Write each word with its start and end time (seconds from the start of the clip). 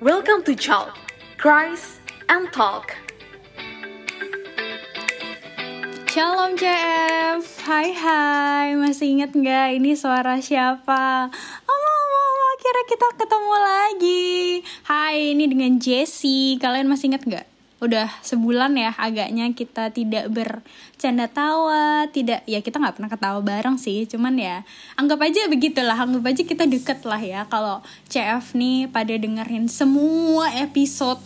Welcome 0.00 0.40
to 0.48 0.56
Chalk, 0.56 0.96
Cries 1.36 2.00
and 2.32 2.48
Talk. 2.56 2.96
Shalom 6.08 6.56
CF, 6.56 7.44
hai 7.68 7.92
hai, 7.92 8.80
masih 8.80 9.20
inget 9.20 9.36
nggak 9.36 9.76
ini 9.76 9.92
suara 9.92 10.40
siapa? 10.40 11.28
Halo, 11.68 12.00
akhirnya 12.56 12.84
kita 12.88 13.08
ketemu 13.20 13.54
lagi. 13.60 14.32
Hai, 14.88 15.36
ini 15.36 15.44
dengan 15.44 15.76
Jessie. 15.76 16.56
Kalian 16.56 16.88
masih 16.88 17.12
inget 17.12 17.28
nggak? 17.28 17.49
Udah 17.80 18.12
sebulan 18.20 18.76
ya 18.76 18.92
agaknya 18.94 19.48
kita 19.56 19.88
tidak 19.88 20.28
bercanda 20.28 21.26
tawa, 21.32 22.04
tidak 22.12 22.44
ya 22.44 22.60
kita 22.60 22.76
nggak 22.76 23.00
pernah 23.00 23.10
ketawa 23.10 23.40
bareng 23.40 23.80
sih, 23.80 24.04
cuman 24.04 24.36
ya 24.36 24.62
anggap 25.00 25.24
aja 25.24 25.48
begitulah, 25.48 25.96
anggap 25.96 26.24
aja 26.28 26.42
kita 26.44 26.64
deket 26.68 27.08
lah 27.08 27.20
ya. 27.20 27.48
Kalau 27.48 27.80
CF 28.12 28.52
nih 28.52 28.86
pada 28.92 29.16
dengerin 29.16 29.66
semua 29.66 30.52
episode 30.60 31.24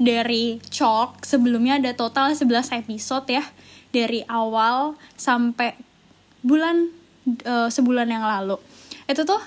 dari 0.00 0.56
Chalk 0.72 1.28
sebelumnya 1.28 1.76
ada 1.76 1.92
total 1.92 2.32
11 2.32 2.80
episode 2.80 3.28
ya 3.28 3.44
dari 3.92 4.24
awal 4.24 4.96
sampai 5.18 5.76
bulan 6.40 6.88
eh, 7.28 7.68
sebulan 7.68 8.08
yang 8.08 8.24
lalu 8.24 8.56
itu 9.04 9.22
tuh 9.28 9.42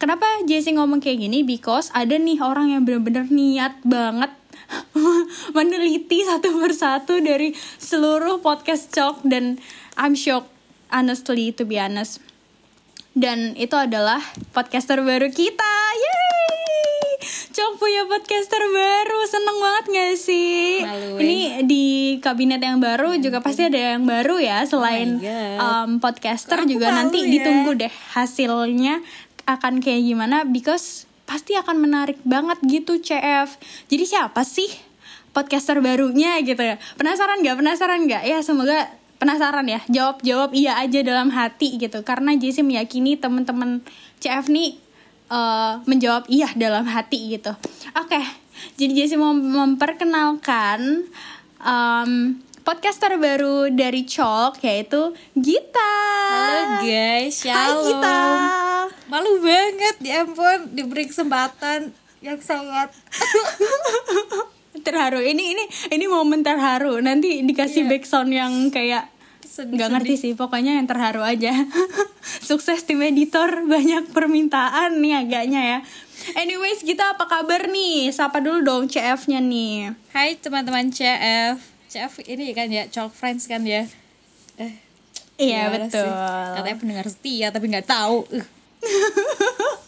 kenapa 0.00 0.26
Jessie 0.42 0.74
ngomong 0.74 0.98
kayak 0.98 1.22
gini 1.22 1.46
because 1.46 1.94
ada 1.94 2.18
nih 2.18 2.42
orang 2.42 2.74
yang 2.74 2.82
bener-bener 2.82 3.30
niat 3.30 3.78
banget 3.86 4.34
meneliti 5.56 6.22
satu 6.22 6.54
persatu 6.56 7.18
dari 7.18 7.52
seluruh 7.78 8.38
podcast 8.40 8.90
Chalk 8.90 9.22
dan 9.22 9.58
I'm 9.96 10.14
shocked 10.14 10.50
honestly 10.90 11.50
to 11.54 11.62
be 11.64 11.78
honest 11.78 12.22
dan 13.12 13.58
itu 13.58 13.74
adalah 13.74 14.22
podcaster 14.54 15.02
baru 15.02 15.28
kita 15.28 15.74
Yeay! 15.98 17.18
Cok 17.50 17.82
punya 17.82 18.06
podcaster 18.06 18.62
baru 18.62 19.20
Seneng 19.26 19.58
banget 19.58 19.84
gak 19.90 20.14
sih? 20.16 20.80
Maluin. 20.86 21.18
Ini 21.18 21.38
di 21.66 21.84
kabinet 22.22 22.62
yang 22.62 22.78
baru 22.78 23.18
juga 23.18 23.42
pasti 23.42 23.66
ada 23.66 23.98
yang 23.98 24.06
baru 24.06 24.38
ya 24.38 24.62
Selain 24.62 25.18
Oh 25.18 25.20
my 25.20 25.26
God. 25.26 25.58
um, 25.58 25.90
podcaster 25.98 26.62
aku 26.62 26.70
juga 26.70 26.94
malu 26.94 26.98
nanti 27.10 27.18
ya? 27.26 27.30
ditunggu 27.34 27.70
deh 27.76 27.92
Hasilnya 28.14 29.02
akan 29.44 29.82
kayak 29.82 30.02
gimana 30.06 30.46
Because 30.46 31.09
pasti 31.30 31.54
akan 31.54 31.78
menarik 31.78 32.18
banget 32.26 32.58
gitu 32.66 32.98
CF 32.98 33.54
Jadi 33.86 34.02
siapa 34.02 34.42
sih 34.42 34.66
podcaster 35.30 35.78
barunya 35.78 36.42
gitu 36.42 36.58
ya? 36.58 36.74
Penasaran 36.98 37.38
gak? 37.46 37.62
Penasaran 37.62 38.10
gak? 38.10 38.26
Ya 38.26 38.42
semoga 38.42 38.90
penasaran 39.22 39.62
ya. 39.70 39.78
Jawab 39.86 40.26
jawab 40.26 40.50
iya 40.50 40.74
aja 40.82 41.06
dalam 41.06 41.30
hati 41.30 41.78
gitu. 41.78 42.02
Karena 42.02 42.34
Jessie 42.34 42.66
meyakini 42.66 43.14
teman-teman 43.14 43.78
CF 44.18 44.50
nih 44.50 44.74
eh, 45.30 45.72
menjawab 45.86 46.26
iya 46.26 46.50
dalam 46.58 46.82
hati 46.90 47.38
gitu. 47.38 47.54
Oke 47.94 48.18
jadi 48.76 49.04
Jessie 49.04 49.20
mau 49.20 49.32
memperkenalkan 49.32 51.06
em, 51.60 52.12
podcaster 52.70 53.18
baru 53.18 53.66
dari 53.66 54.06
Chalk 54.06 54.62
yaitu 54.62 55.10
Gita. 55.34 55.98
Halo 56.30 56.86
guys, 56.86 57.42
Hai 57.42 57.50
shalom. 57.50 57.82
Gita. 57.82 58.22
Malu 59.10 59.42
banget, 59.42 59.98
ya 59.98 60.22
ampun, 60.22 60.70
diberi 60.70 61.10
kesempatan 61.10 61.90
yang 62.22 62.38
sangat. 62.38 62.94
Terharu. 64.86 65.18
Ini 65.18 65.44
ini 65.50 65.64
ini 65.90 66.06
momen 66.06 66.46
terharu. 66.46 67.02
Nanti 67.02 67.42
dikasih 67.42 67.90
Iya. 67.90 67.90
background 67.90 68.30
yang 68.30 68.52
kayak 68.70 69.10
nggak 69.50 69.90
ngerti 69.90 70.14
sih. 70.14 70.32
Pokoknya 70.38 70.78
yang 70.78 70.86
terharu 70.86 71.26
aja. 71.26 71.50
Sukses 72.46 72.86
tim 72.86 73.02
editor. 73.02 73.66
Banyak 73.66 74.14
permintaan 74.14 75.02
nih 75.02 75.26
agaknya 75.26 75.60
ya. 75.74 75.78
Anyways 76.38 76.86
kita 76.86 77.18
apa 77.18 77.26
kabar 77.26 77.66
nih? 77.66 78.14
Sapa 78.14 78.38
dulu 78.38 78.62
dong 78.62 78.86
CF 78.86 79.26
nya 79.26 79.42
nih. 79.42 79.90
Hai 80.14 80.38
teman-teman 80.38 80.94
CF. 80.94 81.69
CF 81.90 82.22
ini 82.24 82.54
kan 82.54 82.70
ya, 82.70 82.86
Chalk 82.86 83.10
Friends 83.10 83.50
kan 83.50 83.66
ya. 83.66 83.82
Eh, 84.54 84.78
iya 85.36 85.66
betul 85.74 86.06
sih? 86.06 86.54
Katanya 86.54 86.78
pendengar 86.78 87.06
setia 87.10 87.46
tapi 87.50 87.66
nggak 87.66 87.90
tahu. 87.90 88.22
Uh. 88.30 88.46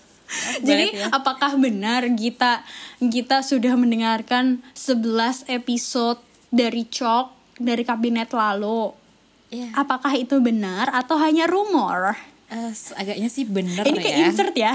jadi 0.68 0.92
ya. 0.92 1.08
apakah 1.12 1.56
benar 1.56 2.04
Gita 2.12 2.64
Gita 2.98 3.40
sudah 3.40 3.76
mendengarkan 3.76 4.60
11 4.74 5.48
episode 5.48 6.20
dari 6.48 6.84
Chalk 6.88 7.32
dari 7.56 7.84
kabinet 7.84 8.32
lalu 8.32 8.92
Iya. 9.52 9.68
apakah 9.76 10.16
itu 10.16 10.40
benar 10.40 10.88
atau 10.88 11.20
hanya 11.20 11.44
rumor 11.44 12.16
Eh, 12.48 12.72
agaknya 12.96 13.28
sih 13.28 13.44
bener 13.44 13.84
ini 13.84 14.00
kayak 14.00 14.16
ya. 14.16 14.24
insert 14.28 14.54
ya 14.56 14.74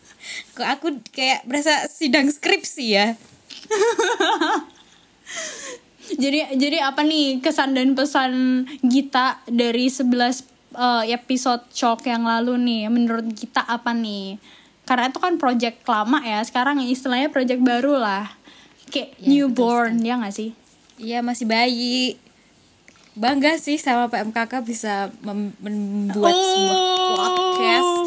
Kok 0.54 0.68
aku 0.78 0.86
kayak 1.10 1.42
berasa 1.42 1.90
sidang 1.90 2.30
skripsi 2.30 2.86
ya. 2.94 3.18
Jadi 6.12 6.58
jadi 6.58 6.82
apa 6.82 7.00
nih 7.00 7.38
kesan 7.38 7.72
dan 7.72 7.94
pesan 7.94 8.32
Gita 8.80 9.38
dari 9.46 9.86
11 9.86 10.10
eh, 10.72 11.04
episode 11.10 11.62
shock 11.70 12.04
yang 12.04 12.24
lalu 12.24 12.58
nih 12.58 12.82
menurut 12.86 13.26
Gita 13.30 13.62
apa 13.62 13.92
nih? 13.92 14.36
Karena 14.82 15.06
itu 15.06 15.18
kan 15.18 15.36
project 15.36 15.86
lama 15.86 16.18
ya, 16.20 16.42
sekarang 16.42 16.82
istilahnya 16.82 17.30
project 17.30 17.62
baru 17.62 17.96
lah. 17.96 18.34
Kayak 18.90 19.14
Ya, 19.16 19.24
newborn 19.24 20.02
ya 20.02 20.18
gak 20.18 20.34
sih? 20.34 20.50
Iya 20.98 21.22
masih 21.22 21.46
bayi. 21.46 22.18
Bangga 23.12 23.56
sih 23.56 23.76
sama 23.76 24.08
PMKK 24.08 24.52
bisa 24.62 25.12
mem- 25.20 25.52
membuat 25.60 26.32
sebuah 26.32 26.78
Oh. 27.12 27.14
podcast 27.14 28.01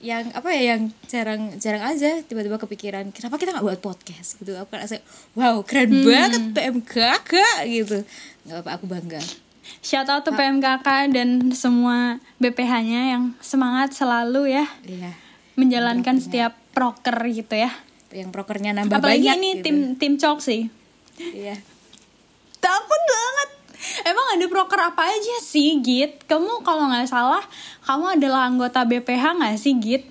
yang 0.00 0.32
apa 0.32 0.48
ya 0.50 0.74
yang 0.74 0.88
jarang 1.04 1.54
jarang 1.56 1.84
aja 1.84 2.20
tiba-tiba 2.22 2.56
kepikiran 2.56 3.08
kenapa 3.10 3.36
kita 3.36 3.52
nggak 3.52 3.62
buat 3.62 3.80
podcast 3.80 4.36
gitu 4.36 4.56
aku 4.56 4.72
rasa 4.72 4.96
wow 5.34 5.60
keren 5.60 5.92
Hmm. 5.92 6.04
banget 6.04 6.42
PMKK 6.52 7.32
gitu 7.68 7.98
nggak 8.42 8.58
apa 8.58 8.70
aku 8.74 8.86
bangga 8.86 9.20
Shout 9.80 10.08
out 10.08 10.24
to 10.24 10.32
PMKK 10.32 10.88
dan 11.10 11.28
semua 11.52 12.18
BPH-nya 12.36 13.14
yang 13.14 13.36
semangat 13.38 13.92
selalu 13.92 14.50
ya 14.50 14.66
iya 14.82 15.12
menjalankan 15.54 16.16
setiap 16.16 16.56
proker 16.70 17.14
gitu 17.28 17.54
ya. 17.54 17.70
yang 18.10 18.32
prokernya 18.32 18.72
nambah 18.72 18.98
Apalagi 18.98 19.22
banyak 19.22 19.36
ini 19.36 19.50
gitu. 19.54 19.62
tim 19.62 19.76
tim 19.94 20.12
Chalk 20.16 20.40
sih. 20.40 20.66
iya 21.20 21.54
Takut 22.58 23.02
banget. 23.02 23.49
Emang 24.02 24.26
ada 24.30 24.46
proker 24.46 24.80
apa 24.84 25.02
aja 25.04 25.36
sih, 25.40 25.78
Git? 25.78 26.24
Kamu 26.24 26.60
kalau 26.60 26.86
nggak 26.86 27.06
salah, 27.06 27.42
kamu 27.82 28.16
adalah 28.16 28.44
anggota 28.44 28.82
BPH 28.82 29.24
nggak 29.36 29.56
sih, 29.56 29.74
Git? 29.76 30.04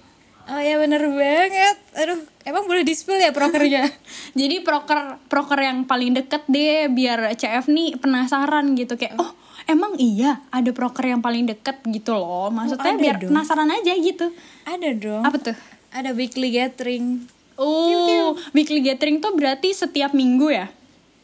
oh 0.48 0.58
ya 0.58 0.76
bener 0.76 1.06
banget 1.06 1.78
aduh 1.94 2.18
emang 2.42 2.66
boleh 2.66 2.82
di 2.82 2.90
spill 2.92 3.22
ya 3.22 3.30
prokernya 3.30 3.86
Jadi 4.40 4.66
proker 4.66 5.22
proker 5.26 5.62
yang 5.62 5.86
paling 5.86 6.18
deket 6.18 6.42
deh, 6.48 6.90
biar 6.90 7.38
CF 7.38 7.70
nih 7.70 7.94
penasaran 7.96 8.74
gitu 8.74 8.98
kayak, 8.98 9.14
oh 9.16 9.30
emang 9.66 9.94
iya 9.96 10.42
ada 10.50 10.74
proker 10.74 11.06
yang 11.08 11.22
paling 11.22 11.46
deket 11.46 11.86
gitu 11.86 12.18
loh. 12.18 12.50
Maksudnya 12.50 12.82
ada 12.88 12.98
biar 12.98 13.16
dong. 13.16 13.30
penasaran 13.30 13.70
aja 13.70 13.94
gitu. 13.94 14.34
ada 14.66 14.90
dong 14.92 15.22
Apa 15.22 15.38
tuh? 15.40 15.58
ada 15.92 16.10
weekly 16.12 16.50
gathering 16.50 17.30
Oh, 17.54 18.34
weekly 18.50 18.82
gathering 18.82 19.20
tuh 19.20 19.30
berarti 19.32 19.70
setiap 19.70 20.12
minggu 20.12 20.50
ya? 20.50 20.66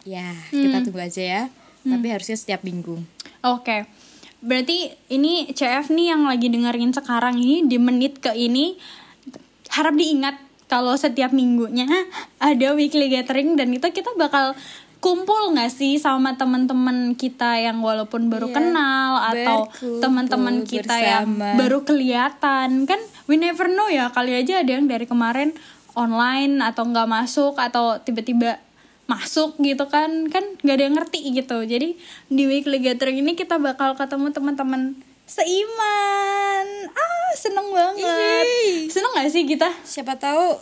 ya 0.03 0.37
Hmm. 0.53 0.61
kita 0.61 0.77
tunggu 0.83 1.01
aja 1.01 1.23
ya 1.23 1.43
tapi 1.87 2.07
harusnya 2.09 2.35
setiap 2.35 2.61
minggu 2.61 2.97
Oke. 3.41 3.85
Berarti 4.41 4.89
ini 5.07 5.45
CF 5.47 5.89
nih 5.89 6.09
yang 6.09 6.25
lagi 6.25 6.49
dengerin 6.49 6.89
sekarang 6.91 7.37
ini 7.37 7.61
di 7.63 7.77
menit 7.77 8.17
ke 8.17 8.29
ini 8.31 8.73
harap 9.69 9.93
diingat 9.93 10.37
kalau 10.65 10.93
setiap 10.95 11.29
minggunya 11.29 11.85
ada 12.39 12.73
weekly 12.73 13.05
gathering 13.07 13.53
dan 13.53 13.69
itu 13.69 13.85
kita 13.85 14.09
bakal 14.15 14.57
kumpul 14.97 15.53
nggak 15.53 15.69
sih 15.69 15.97
sama 15.97 16.33
teman-teman 16.33 17.13
kita 17.13 17.61
yang 17.61 17.77
walaupun 17.79 18.25
baru 18.25 18.49
Iya, 18.49 18.55
kenal 18.55 19.09
atau 19.29 19.57
teman-teman 19.99 20.65
kita 20.65 20.97
yang 20.97 21.29
bersama. 21.31 21.53
baru 21.55 21.79
kelihatan 21.81 22.69
kan 22.85 22.97
we 23.25 23.37
never 23.37 23.69
know 23.69 23.85
ya 23.85 24.09
kali 24.09 24.33
aja 24.33 24.65
ada 24.65 24.71
yang 24.73 24.89
dari 24.89 25.05
kemarin 25.05 25.53
online 25.93 26.65
atau 26.65 26.81
nggak 26.83 27.05
masuk 27.05 27.53
atau 27.55 28.01
tiba-tiba 28.01 28.57
masuk 29.05 29.61
gitu 29.61 29.85
kan 29.85 30.29
kan 30.33 30.41
nggak 30.65 30.75
ada 30.75 30.83
yang 30.85 30.95
ngerti 30.97 31.19
gitu. 31.33 31.61
Jadi 31.61 31.97
di 32.29 32.43
weekly 32.49 32.81
gathering 32.81 33.21
ini 33.21 33.37
kita 33.37 33.61
bakal 33.61 33.93
ketemu 33.93 34.33
teman-teman 34.33 34.97
seiman. 35.25 36.67
Ah 36.93 37.29
seneng 37.37 37.67
banget. 37.69 38.45
Yeay. 38.45 38.89
seneng 38.89 39.11
gak 39.13 39.29
sih 39.29 39.43
kita? 39.45 39.69
Siapa 39.85 40.17
tahu 40.17 40.57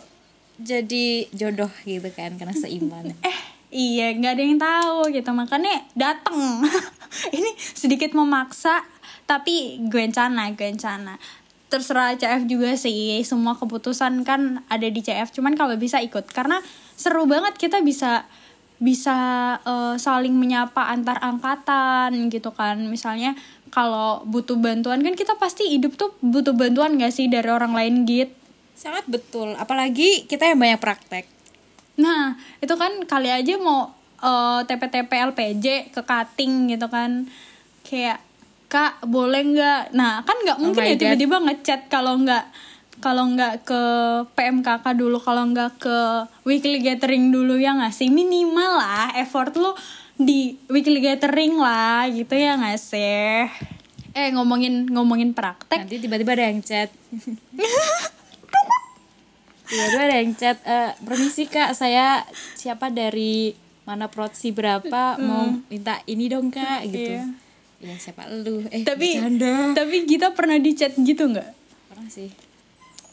jadi 0.60 1.28
jodoh 1.34 1.70
gitu 1.84 2.08
kan 2.12 2.36
karena 2.36 2.54
seiman. 2.54 3.12
Eh 3.26 3.38
iya 3.74 4.14
nggak 4.14 4.32
ada 4.38 4.42
yang 4.42 4.60
tahu 4.60 4.98
gitu. 5.10 5.30
Makanya 5.32 5.84
dateng. 5.96 6.62
Ini 7.36 7.50
sedikit 7.58 8.10
memaksa 8.12 8.82
tapi 9.24 9.80
gue 9.88 10.02
encana 10.04 10.52
gue 10.52 10.68
encana 10.68 11.16
terserah 11.72 12.14
CF 12.14 12.46
juga 12.46 12.76
sih 12.76 13.18
semua 13.24 13.56
keputusan 13.56 14.22
kan 14.22 14.62
ada 14.68 14.86
di 14.86 15.00
CF 15.00 15.32
cuman 15.34 15.56
kalau 15.56 15.74
bisa 15.80 15.98
ikut 16.04 16.28
karena 16.30 16.60
seru 16.94 17.26
banget 17.26 17.58
kita 17.58 17.82
bisa 17.82 18.26
bisa 18.82 19.16
eh, 19.62 19.94
saling 19.98 20.34
menyapa 20.34 20.90
antar 20.90 21.22
angkatan 21.22 22.30
gitu 22.30 22.50
kan. 22.50 22.78
Misalnya 22.86 23.38
kalau 23.70 24.22
butuh 24.26 24.54
bantuan 24.58 25.02
kan 25.02 25.18
kita 25.18 25.34
pasti 25.38 25.66
hidup 25.66 25.98
tuh 25.98 26.14
butuh 26.22 26.54
bantuan 26.54 26.94
gak 26.94 27.10
sih 27.10 27.26
dari 27.26 27.50
orang 27.50 27.74
lain 27.74 28.06
gitu 28.06 28.44
sangat 28.74 29.06
betul. 29.08 29.54
Apalagi 29.56 30.26
kita 30.28 30.50
yang 30.50 30.60
banyak 30.60 30.82
praktek. 30.82 31.24
Nah, 31.96 32.34
itu 32.58 32.74
kan 32.74 33.06
kali 33.06 33.30
aja 33.30 33.54
mau 33.56 33.94
eh, 34.20 34.60
TP-TP 34.66 35.08
LPJ 35.08 35.94
ke 35.94 36.00
cutting 36.02 36.68
gitu 36.68 36.90
kan. 36.90 37.24
Kayak 37.86 38.20
Kak, 38.64 39.06
boleh 39.06 39.54
nggak? 39.54 39.94
Nah, 39.94 40.26
kan 40.26 40.34
nggak 40.42 40.58
mungkin 40.58 40.82
my 40.82 40.90
ya 40.90 40.96
tiba-tiba 40.98 41.38
ngechat 41.38 41.86
kalau 41.86 42.18
nggak 42.18 42.42
kalau 42.98 43.28
nggak 43.28 43.62
ke 43.62 43.80
PMKK 44.32 44.84
dulu, 44.94 45.18
kalau 45.18 45.42
nggak 45.46 45.78
ke 45.78 45.96
weekly 46.42 46.78
gathering 46.78 47.28
dulu 47.28 47.54
ya 47.54 47.72
nggak 47.72 47.90
sih? 47.90 48.08
Minimal 48.08 48.76
lah 48.76 49.08
effort 49.14 49.54
lu 49.54 49.70
di 50.14 50.54
weekly 50.66 50.98
gathering 50.98 51.56
lah 51.56 52.04
gitu 52.06 52.32
ya 52.32 52.54
nggak 52.54 52.76
sih? 52.76 53.44
Eh 54.14 54.28
ngomongin 54.30 54.86
ngomongin 54.86 55.32
praktek, 55.32 55.82
nanti 55.82 55.98
tiba-tiba 55.98 56.32
ada 56.32 56.44
yang 56.46 56.60
chat 56.60 56.86
tiba-tiba 59.64 60.00
ada 60.04 60.16
yang 60.16 60.32
chat 60.32 60.56
"Eh, 60.62 60.90
permisi 61.00 61.44
kak 61.44 61.72
saya 61.72 62.20
siapa 62.54 62.88
dari 62.88 63.52
mana 63.82 64.06
protsi 64.06 64.48
berapa 64.48 65.18
mau 65.18 65.50
minta 65.66 65.98
ini 66.06 66.26
dong 66.26 66.48
kak 66.48 66.86
gitu 66.86 67.10
Iya. 67.10 67.22
ya 67.82 67.94
siapa 67.98 68.24
lu 68.30 68.62
eh 68.66 68.80
tapi 68.80 69.18
bercanda. 69.18 69.74
tapi 69.74 69.96
kita 70.04 70.30
pernah 70.30 70.56
di 70.56 70.70
chat 70.72 70.94
gitu 70.94 71.26
nggak? 71.26 71.50
pernah 71.90 72.06
sih 72.06 72.28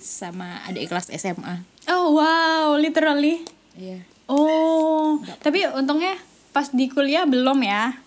sama 0.01 0.65
adik 0.65 0.89
kelas 0.89 1.13
SMA 1.13 1.62
Oh 1.89 2.13
wow, 2.13 2.77
literally. 2.77 3.42
iya 3.74 4.01
Oh, 4.31 5.19
tapi 5.44 5.65
untungnya 5.75 6.15
pas 6.56 6.71
di 6.71 6.88
kuliah 6.88 7.27
belum 7.27 7.59
ya. 7.62 8.00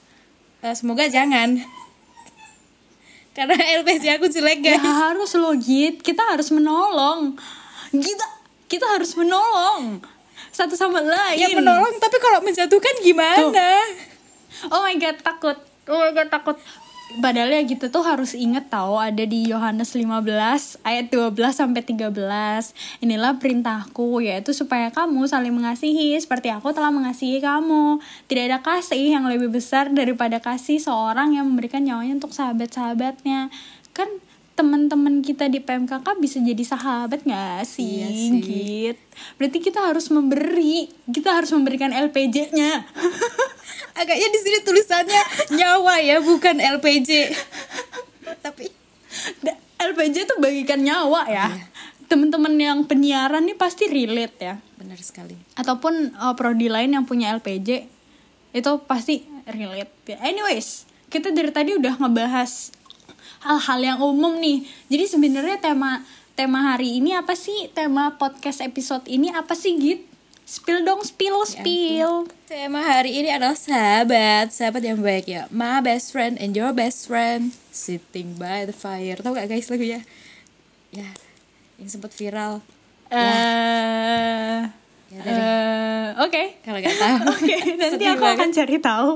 Eh, 0.65 0.73
semoga 0.73 1.05
jangan 1.05 1.61
karena 3.37 3.59
LPC 3.83 4.15
aku 4.15 4.31
jelek 4.31 4.63
Ya 4.63 4.79
guys 4.79 4.87
harus 4.87 5.37
loh 5.37 5.53
Git, 5.59 6.01
kita 6.01 6.23
harus 6.25 6.49
menolong. 6.49 7.37
Kita 7.91 8.27
kita 8.71 8.87
harus 8.89 9.13
menolong 9.15 10.01
satu 10.55 10.79
sama 10.79 11.03
lain. 11.03 11.37
ya 11.37 11.51
menolong 11.51 11.99
tapi 11.99 12.17
kalau 12.23 12.39
menjatuhkan 12.41 12.95
gimana 13.03 13.51
Oh 14.71 14.81
my 14.87 14.95
god, 14.97 15.19
takut. 15.21 15.59
Oh 15.91 15.99
my 15.99 16.15
god, 16.15 16.31
takut. 16.31 16.57
Padahal 17.05 17.53
ya 17.53 17.63
gitu 17.63 17.93
tuh 17.93 18.03
harus 18.03 18.33
inget 18.33 18.73
tahu 18.73 18.99
ada 18.99 19.23
di 19.23 19.47
Yohanes 19.47 19.95
15 19.95 20.83
ayat 20.83 21.07
12 21.13 21.37
sampai 21.53 21.85
13. 21.85 22.11
Inilah 23.05 23.39
perintahku 23.39 24.25
yaitu 24.25 24.51
supaya 24.57 24.91
kamu 24.91 25.29
saling 25.29 25.55
mengasihi 25.55 26.17
seperti 26.19 26.51
aku 26.51 26.73
telah 26.73 26.91
mengasihi 26.91 27.39
kamu. 27.39 28.03
Tidak 28.27 28.45
ada 28.51 28.59
kasih 28.65 29.15
yang 29.15 29.29
lebih 29.29 29.53
besar 29.53 29.93
daripada 29.93 30.41
kasih 30.43 30.81
seorang 30.83 31.37
yang 31.37 31.47
memberikan 31.47 31.85
nyawanya 31.85 32.19
untuk 32.25 32.35
sahabat-sahabatnya. 32.35 33.53
Kan 33.95 34.09
teman-teman 34.55 35.19
kita 35.23 35.51
di 35.51 35.59
PMKK 35.59 36.07
bisa 36.23 36.39
jadi 36.39 36.63
sahabat 36.63 37.27
gak 37.27 37.67
sih, 37.67 38.07
Iya 38.07 38.09
sih. 38.15 38.39
Git? 38.39 38.99
Berarti 39.35 39.59
kita 39.59 39.83
harus 39.83 40.07
memberi, 40.15 40.87
kita 41.11 41.35
harus 41.35 41.51
memberikan 41.51 41.91
LPJ-nya. 41.91 42.87
agaknya 43.95 44.29
di 44.31 44.41
sini 44.41 44.59
tulisannya 44.63 45.23
nyawa 45.59 45.95
ya 46.01 46.17
bukan 46.21 46.57
LPJ 46.59 47.35
tapi 48.41 48.69
LPJ 49.85 50.17
tuh 50.25 50.39
bagikan 50.41 50.81
nyawa 50.81 51.29
ya. 51.29 51.49
Temen-temen 52.05 52.55
yang 52.61 52.79
penyiaran 52.85 53.49
nih 53.49 53.57
pasti 53.57 53.89
relate 53.89 54.37
ya. 54.39 54.55
benar 54.77 55.01
sekali 55.01 55.37
Ataupun 55.57 56.13
uh, 56.21 56.37
prodi 56.37 56.69
lain 56.69 56.93
yang 56.93 57.09
punya 57.09 57.33
LPJ 57.33 57.89
itu 58.55 58.73
pasti 58.85 59.25
relate. 59.49 59.93
ya. 60.07 60.21
Anyways, 60.23 60.85
kita 61.09 61.33
dari 61.33 61.51
tadi 61.51 61.75
udah 61.75 61.97
ngebahas 61.99 62.71
hal-hal 63.45 63.81
yang 63.81 63.99
umum 64.01 64.37
nih. 64.41 64.65
Jadi 64.89 65.05
sebenarnya 65.11 65.59
tema 65.61 66.05
tema 66.37 66.75
hari 66.75 67.01
ini 67.01 67.17
apa 67.17 67.35
sih? 67.35 67.73
Tema 67.73 68.15
podcast 68.17 68.63
episode 68.63 69.05
ini 69.11 69.33
apa 69.33 69.53
sih, 69.57 69.77
Git? 69.77 70.14
Spill 70.45 70.85
dong, 70.85 71.01
spill, 71.01 71.41
spill. 71.49 72.29
Tema 72.45 72.85
hari 72.85 73.17
ini 73.17 73.33
adalah 73.33 73.57
sahabat, 73.57 74.53
sahabat 74.53 74.85
yang 74.85 75.01
baik 75.01 75.25
ya. 75.25 75.49
My 75.49 75.81
best 75.81 76.13
friend 76.13 76.37
and 76.37 76.53
your 76.53 76.71
best 76.71 77.09
friend 77.09 77.57
sitting 77.73 78.37
by 78.37 78.69
the 78.69 78.77
fire. 78.77 79.17
Tahu 79.17 79.33
gak 79.33 79.49
guys 79.49 79.73
lagunya? 79.73 80.05
Ya, 80.93 81.09
yang 81.77 81.89
sempat 81.89 82.13
viral. 82.13 82.61
Eh, 83.09 84.69
Ya, 85.15 85.23
eh, 85.23 86.07
oke. 86.19 86.43
Kalau 86.61 86.79
gak 86.83 86.97
tahu. 86.99 87.19
Oke, 87.39 87.55
nanti 87.79 88.03
Sedih 88.03 88.19
aku 88.19 88.27
akan 88.27 88.51
banget. 88.51 88.57
cari 88.59 88.77
tahu. 88.83 89.11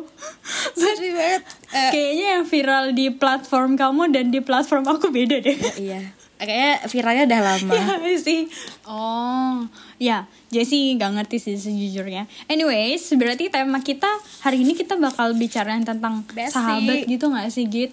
Sedih 0.72 1.10
banget. 1.12 1.42
Eh, 1.74 1.90
Kayaknya 1.90 2.26
yang 2.32 2.44
viral 2.46 2.84
di 2.94 3.06
platform 3.10 3.74
kamu 3.74 4.02
dan 4.08 4.30
di 4.30 4.38
platform 4.38 4.86
aku 4.86 5.10
beda 5.10 5.42
deh. 5.42 5.58
iya, 5.76 6.14
kayaknya 6.38 6.72
viralnya 6.86 7.24
udah 7.26 7.40
lama. 7.42 7.74
Iya 8.06 8.16
sih. 8.16 8.40
Oh, 8.86 9.66
ya. 9.98 10.30
Jessie 10.48 10.96
nggak 10.96 11.12
ngerti 11.20 11.36
sih 11.42 11.54
sejujurnya. 11.60 12.24
Anyways, 12.48 13.12
berarti 13.18 13.52
tema 13.52 13.82
kita 13.84 14.08
hari 14.40 14.64
ini 14.64 14.72
kita 14.72 14.96
bakal 14.96 15.36
bicarain 15.36 15.84
tentang 15.84 16.24
Bestie. 16.30 16.54
sahabat 16.54 17.04
gitu 17.04 17.28
nggak 17.28 17.50
sih, 17.52 17.68
Git? 17.68 17.92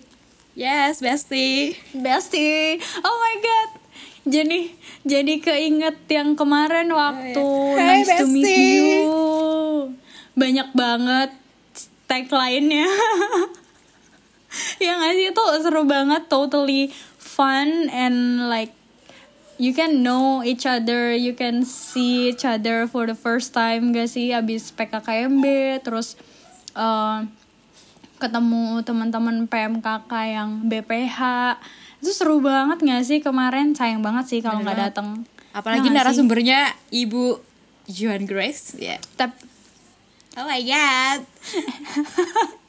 Yes, 0.55 1.03
bestie. 1.03 1.75
Bestie. 1.91 2.79
Oh 3.03 3.15
my 3.19 3.35
god. 3.43 3.69
Jadi 4.25 4.71
jadi 5.03 5.33
keinget 5.43 5.99
yang 6.07 6.33
kemarin 6.39 6.87
waktu 6.95 7.43
iya. 7.43 7.75
Hai, 7.77 8.01
nice 8.01 8.15
to 8.23 8.25
meet 8.31 8.47
bestie. 8.47 8.71
you. 8.71 9.11
Banyak 10.39 10.71
banget 10.71 11.29
tagline-nya. 12.07 12.87
ya 14.83 14.91
nggak 14.95 15.13
sih 15.19 15.27
itu 15.35 15.43
seru 15.59 15.83
banget, 15.83 16.23
totally 16.31 16.87
fun 17.19 17.91
and 17.91 18.47
like 18.47 18.71
you 19.57 19.71
can 19.71 20.03
know 20.03 20.41
each 20.41 20.65
other, 20.65 21.11
you 21.11 21.31
can 21.31 21.63
see 21.63 22.29
each 22.29 22.43
other 22.43 22.85
for 22.85 23.05
the 23.05 23.15
first 23.15 23.51
time 23.51 23.91
gak 23.91 24.07
sih 24.07 24.31
abis 24.31 24.71
PKKMB 24.71 25.45
terus 25.81 26.19
eh, 26.73 27.19
ketemu 28.15 28.79
teman-teman 28.81 29.45
PMKK 29.45 30.11
yang 30.31 30.49
BPH 30.65 31.19
itu 31.99 32.11
seru 32.11 32.39
banget 32.39 32.79
gak 32.79 33.03
sih 33.03 33.19
kemarin 33.19 33.73
sayang 33.73 33.99
banget 33.99 34.29
sih 34.29 34.39
kalau 34.39 34.61
nggak 34.61 34.91
datang 34.91 35.25
Apalagi 35.55 35.87
Ya 35.87 35.87
nggak 35.87 36.03
sih? 36.03 36.19
narasumbernya 36.19 36.59
Ibu 36.91 37.39
Joan 37.87 38.27
Grace. 38.27 38.75
Ya. 38.75 38.99
Tap- 39.15 39.39
Oh 40.35 40.43
my 40.43 40.59
god. 40.59 41.23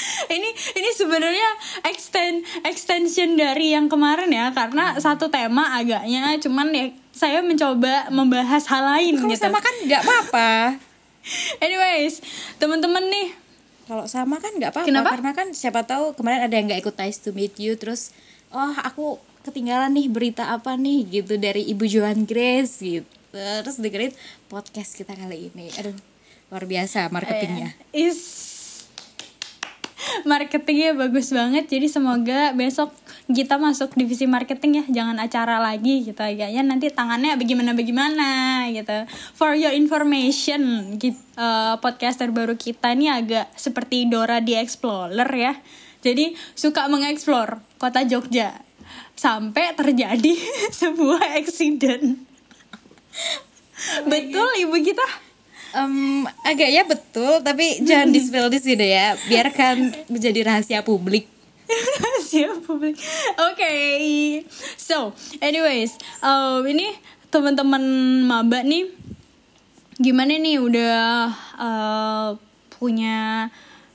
ini 0.36 0.50
ini 0.50 0.90
sebenarnya 0.92 1.48
extend 1.86 2.42
extension 2.62 3.34
dari 3.34 3.72
yang 3.74 3.88
kemarin 3.88 4.30
ya 4.30 4.50
karena 4.52 4.96
satu 4.98 5.28
tema 5.28 5.76
agaknya 5.76 6.36
cuman 6.38 6.68
ya 6.72 6.86
saya 7.10 7.42
mencoba 7.42 8.08
membahas 8.08 8.64
hal 8.70 8.84
lain 8.86 9.18
Kalau 9.18 9.30
gitu. 9.34 9.42
sama 9.44 9.58
kan 9.60 9.74
nggak 9.84 10.02
apa-apa. 10.02 10.50
Anyways, 11.64 12.24
teman-teman 12.56 13.04
nih 13.12 13.28
Kalau 13.84 14.06
sama 14.06 14.38
kan 14.38 14.54
nggak 14.54 14.70
apa-apa 14.70 14.86
Kenapa? 14.88 15.10
karena 15.18 15.30
kan 15.34 15.48
siapa 15.50 15.82
tahu 15.82 16.14
kemarin 16.14 16.46
ada 16.46 16.54
yang 16.54 16.70
nggak 16.70 16.80
ikut 16.86 16.94
Nice 16.94 17.18
to 17.20 17.34
Meet 17.34 17.58
You 17.58 17.74
terus 17.74 18.14
oh 18.54 18.70
aku 18.86 19.18
ketinggalan 19.42 19.92
nih 19.96 20.06
berita 20.06 20.52
apa 20.52 20.76
nih 20.78 21.20
gitu 21.20 21.40
dari 21.40 21.64
Ibu 21.68 21.84
Joan 21.88 22.28
Grace 22.28 22.80
gitu. 22.80 23.08
Terus 23.30 23.76
dengerin 23.78 24.12
podcast 24.50 24.98
kita 24.98 25.14
kali 25.14 25.50
ini. 25.54 25.70
Aduh, 25.78 25.94
luar 26.50 26.64
biasa 26.66 27.08
marketingnya. 27.14 27.72
is 27.94 28.18
marketingnya 30.24 30.96
bagus 30.96 31.32
banget 31.32 31.68
jadi 31.68 31.86
semoga 31.86 32.52
besok 32.56 32.90
kita 33.30 33.56
masuk 33.56 33.94
divisi 33.94 34.26
marketing 34.26 34.82
ya. 34.82 34.84
Jangan 35.02 35.16
acara 35.22 35.62
lagi 35.62 36.02
gitu 36.02 36.18
agaknya 36.18 36.62
nanti 36.66 36.90
tangannya 36.90 37.38
bagaimana 37.38 37.72
bagaimana 37.72 38.28
gitu. 38.74 39.06
For 39.38 39.54
your 39.54 39.72
information 39.74 40.94
git- 40.98 41.18
eh, 41.38 41.74
podcaster 41.78 42.34
baru 42.34 42.58
kita 42.58 42.92
nih 42.94 43.10
agak 43.10 43.46
seperti 43.54 44.10
Dora 44.10 44.42
di 44.42 44.58
Explorer 44.58 45.30
ya. 45.30 45.54
Jadi 46.00 46.34
suka 46.56 46.90
mengeksplor 46.90 47.62
kota 47.78 48.02
Jogja. 48.04 48.66
Sampai 49.14 49.76
terjadi 49.76 50.32
sebuah 50.80 51.38
accident. 51.38 52.18
Betul 54.08 54.48
ibu 54.64 54.76
kita 54.80 55.29
Em, 55.70 56.26
agaknya 56.42 56.82
betul 56.82 57.38
tapi 57.46 57.78
jangan 57.86 58.10
di 58.10 58.20
spill 58.20 58.50
di 58.50 58.58
sini 58.58 58.86
ya. 58.90 59.14
Biarkan 59.28 60.06
menjadi 60.10 60.40
rahasia 60.46 60.80
publik. 60.82 61.30
rahasia 62.02 62.50
publik. 62.66 62.98
Oke, 63.38 63.74
so 64.74 65.14
anyways, 65.38 65.94
um, 66.20 66.66
ini 66.66 66.90
teman-teman 67.30 67.82
maba 68.26 68.66
nih, 68.66 68.90
gimana 70.02 70.34
nih 70.34 70.58
udah 70.58 71.30
uh, 71.54 72.28
punya 72.80 73.50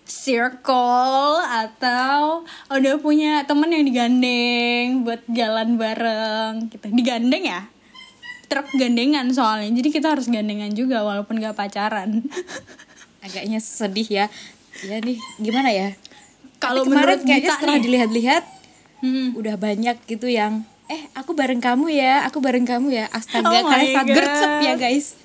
circle 0.05 1.41
atau 1.41 2.45
udah 2.69 2.95
punya 3.01 3.41
temen 3.43 3.73
yang 3.73 3.85
digandeng 3.89 5.01
buat 5.01 5.25
jalan 5.25 5.81
bareng 5.81 6.69
gitu 6.69 6.93
digandeng 6.93 7.41
ya 7.41 7.65
truk 8.55 8.71
gandengan 8.79 9.27
soalnya 9.35 9.67
jadi 9.75 9.89
kita 9.91 10.07
harus 10.15 10.31
gandengan 10.31 10.71
juga 10.71 11.03
walaupun 11.03 11.43
gak 11.43 11.59
pacaran 11.59 12.23
Agaknya 13.25 13.57
sedih 13.57 14.05
ya. 14.05 14.25
Ya 14.85 15.01
nih, 15.01 15.17
gimana 15.41 15.73
ya? 15.73 15.97
kalau 16.61 16.85
kemarin 16.85 16.93
menurut 16.93 17.19
kayaknya 17.25 17.41
Gita 17.41 17.53
setelah 17.57 17.77
dilihat-lihat 17.81 18.43
hmm, 19.01 19.27
udah 19.33 19.55
banyak 19.57 19.97
gitu 20.05 20.29
yang 20.29 20.61
eh 20.85 21.09
aku 21.17 21.33
bareng 21.33 21.57
kamu 21.57 21.89
ya, 21.89 22.21
aku 22.29 22.37
bareng 22.37 22.63
kamu 22.63 22.93
ya. 22.93 23.05
Astaga, 23.09 23.49
Oh 23.49 23.65
kalian 23.65 23.97
sangat 23.97 24.13
gercep 24.13 24.51
ya 24.61 24.73
guys. 24.77 25.17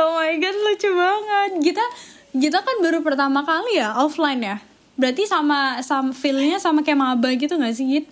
oh 0.00 0.16
my 0.16 0.32
god 0.40 0.56
lucu 0.56 0.88
banget 0.88 1.50
kita 1.60 1.84
kita 2.32 2.58
kan 2.64 2.76
baru 2.80 3.04
pertama 3.04 3.44
kali 3.44 3.76
ya 3.76 3.92
offline 4.00 4.40
ya 4.40 4.56
berarti 4.96 5.28
sama 5.28 5.84
sama 5.84 6.16
feelnya 6.16 6.56
sama 6.56 6.80
kayak 6.80 6.96
maba 6.96 7.28
gitu 7.36 7.60
gak 7.60 7.76
sih 7.76 7.84
Git? 7.84 8.06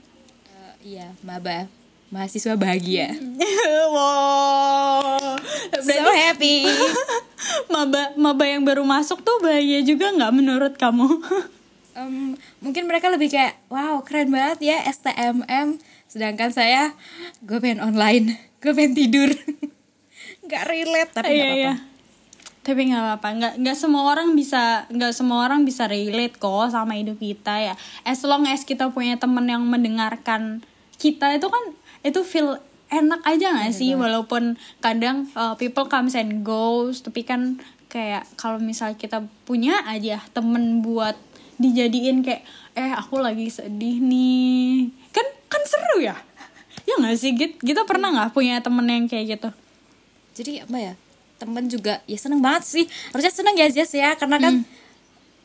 Eh, 0.53 0.95
iya 1.01 1.17
maba 1.25 1.65
mahasiswa 2.15 2.55
bahagia. 2.55 3.11
Wow. 3.95 5.39
So 5.79 6.03
happy. 6.11 6.67
Maba 7.73 8.11
maba 8.19 8.45
yang 8.49 8.67
baru 8.67 8.83
masuk 8.83 9.23
tuh 9.23 9.39
bahagia 9.39 9.87
juga 9.87 10.11
nggak 10.11 10.33
menurut 10.35 10.75
kamu? 10.75 11.07
Em, 11.95 12.35
mungkin 12.59 12.91
mereka 12.91 13.07
lebih 13.07 13.31
kayak 13.31 13.55
wow 13.71 14.03
keren 14.03 14.35
banget 14.35 14.75
ya 14.75 14.83
STMM 14.91 15.79
sedangkan 16.11 16.51
saya 16.51 16.91
gue 17.47 17.55
pengen 17.63 17.87
online 17.87 18.35
gue 18.59 18.75
pengen 18.75 18.99
tidur. 18.99 19.31
Nggak 20.43 20.65
relate 20.67 21.11
tapi 21.15 21.31
nggak 21.31 21.39
iya 21.39 21.47
apa-apa. 21.47 21.63
iya. 21.63 21.75
Tapi 22.67 22.81
nggak 22.91 23.05
apa 23.21 23.29
nggak 23.39 23.55
nggak 23.63 23.77
semua 23.79 24.03
orang 24.11 24.29
bisa 24.35 24.91
nggak 24.91 25.13
semua 25.15 25.39
orang 25.47 25.63
bisa 25.63 25.87
relate 25.87 26.35
kok 26.35 26.75
sama 26.75 26.99
hidup 26.99 27.23
kita 27.23 27.63
ya. 27.63 27.75
As 28.03 28.27
long 28.27 28.43
as 28.51 28.67
kita 28.67 28.91
punya 28.91 29.15
temen 29.15 29.47
yang 29.47 29.63
mendengarkan 29.63 30.67
kita 30.99 31.39
itu 31.39 31.47
kan 31.47 31.65
itu 32.05 32.21
feel 32.23 32.61
enak 32.93 33.21
aja 33.25 33.57
nggak 33.57 33.73
sih? 33.75 33.97
Walaupun 33.97 34.61
kadang 34.79 35.27
uh, 35.35 35.57
people 35.57 35.89
comes 35.89 36.15
and 36.15 36.45
goes 36.45 37.01
tapi 37.01 37.25
kan 37.25 37.59
kayak 37.89 38.27
kalau 38.37 38.61
misal 38.61 38.93
kita 38.95 39.25
punya 39.49 39.83
aja 39.89 40.21
temen 40.35 40.83
buat 40.83 41.17
dijadiin 41.57 42.27
kayak 42.27 42.43
eh 42.75 42.93
aku 42.93 43.19
lagi 43.23 43.49
sedih 43.49 43.99
nih. 44.03 44.93
Kan 45.11 45.27
kan 45.49 45.63
seru 45.65 46.05
ya? 46.05 46.17
Ya 46.85 46.95
nggak 47.01 47.17
sih 47.17 47.33
Git? 47.33 47.57
kita 47.65 47.89
pernah 47.89 48.13
nggak 48.13 48.37
punya 48.37 48.61
temen 48.61 48.85
yang 48.85 49.09
kayak 49.09 49.39
gitu? 49.39 49.49
Jadi 50.37 50.53
apa 50.67 50.77
ya? 50.77 50.95
Temen 51.41 51.67
juga 51.67 52.05
ya 52.05 52.19
seneng 52.21 52.45
banget 52.45 52.69
sih. 52.69 52.85
Harusnya 53.11 53.33
seneng 53.33 53.57
ya 53.57 53.67
Jess 53.73 53.95
ya. 53.97 54.13
Karena 54.19 54.37
kan 54.43 54.67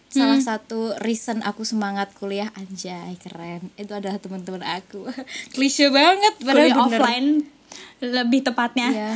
salah 0.10 0.42
satu 0.42 0.98
reason 1.00 1.40
aku 1.42 1.62
semangat 1.62 2.10
kuliah 2.14 2.50
anjay 2.54 3.14
keren 3.18 3.70
itu 3.76 3.90
adalah 3.90 4.18
teman-teman 4.18 4.62
aku 4.62 5.06
klise 5.54 5.90
banget 5.90 6.34
padahal 6.40 6.66
kuliah 6.66 6.76
bener. 6.76 6.86
offline 6.98 7.28
lebih 8.00 8.42
tepatnya 8.42 8.90
Iya. 8.90 9.12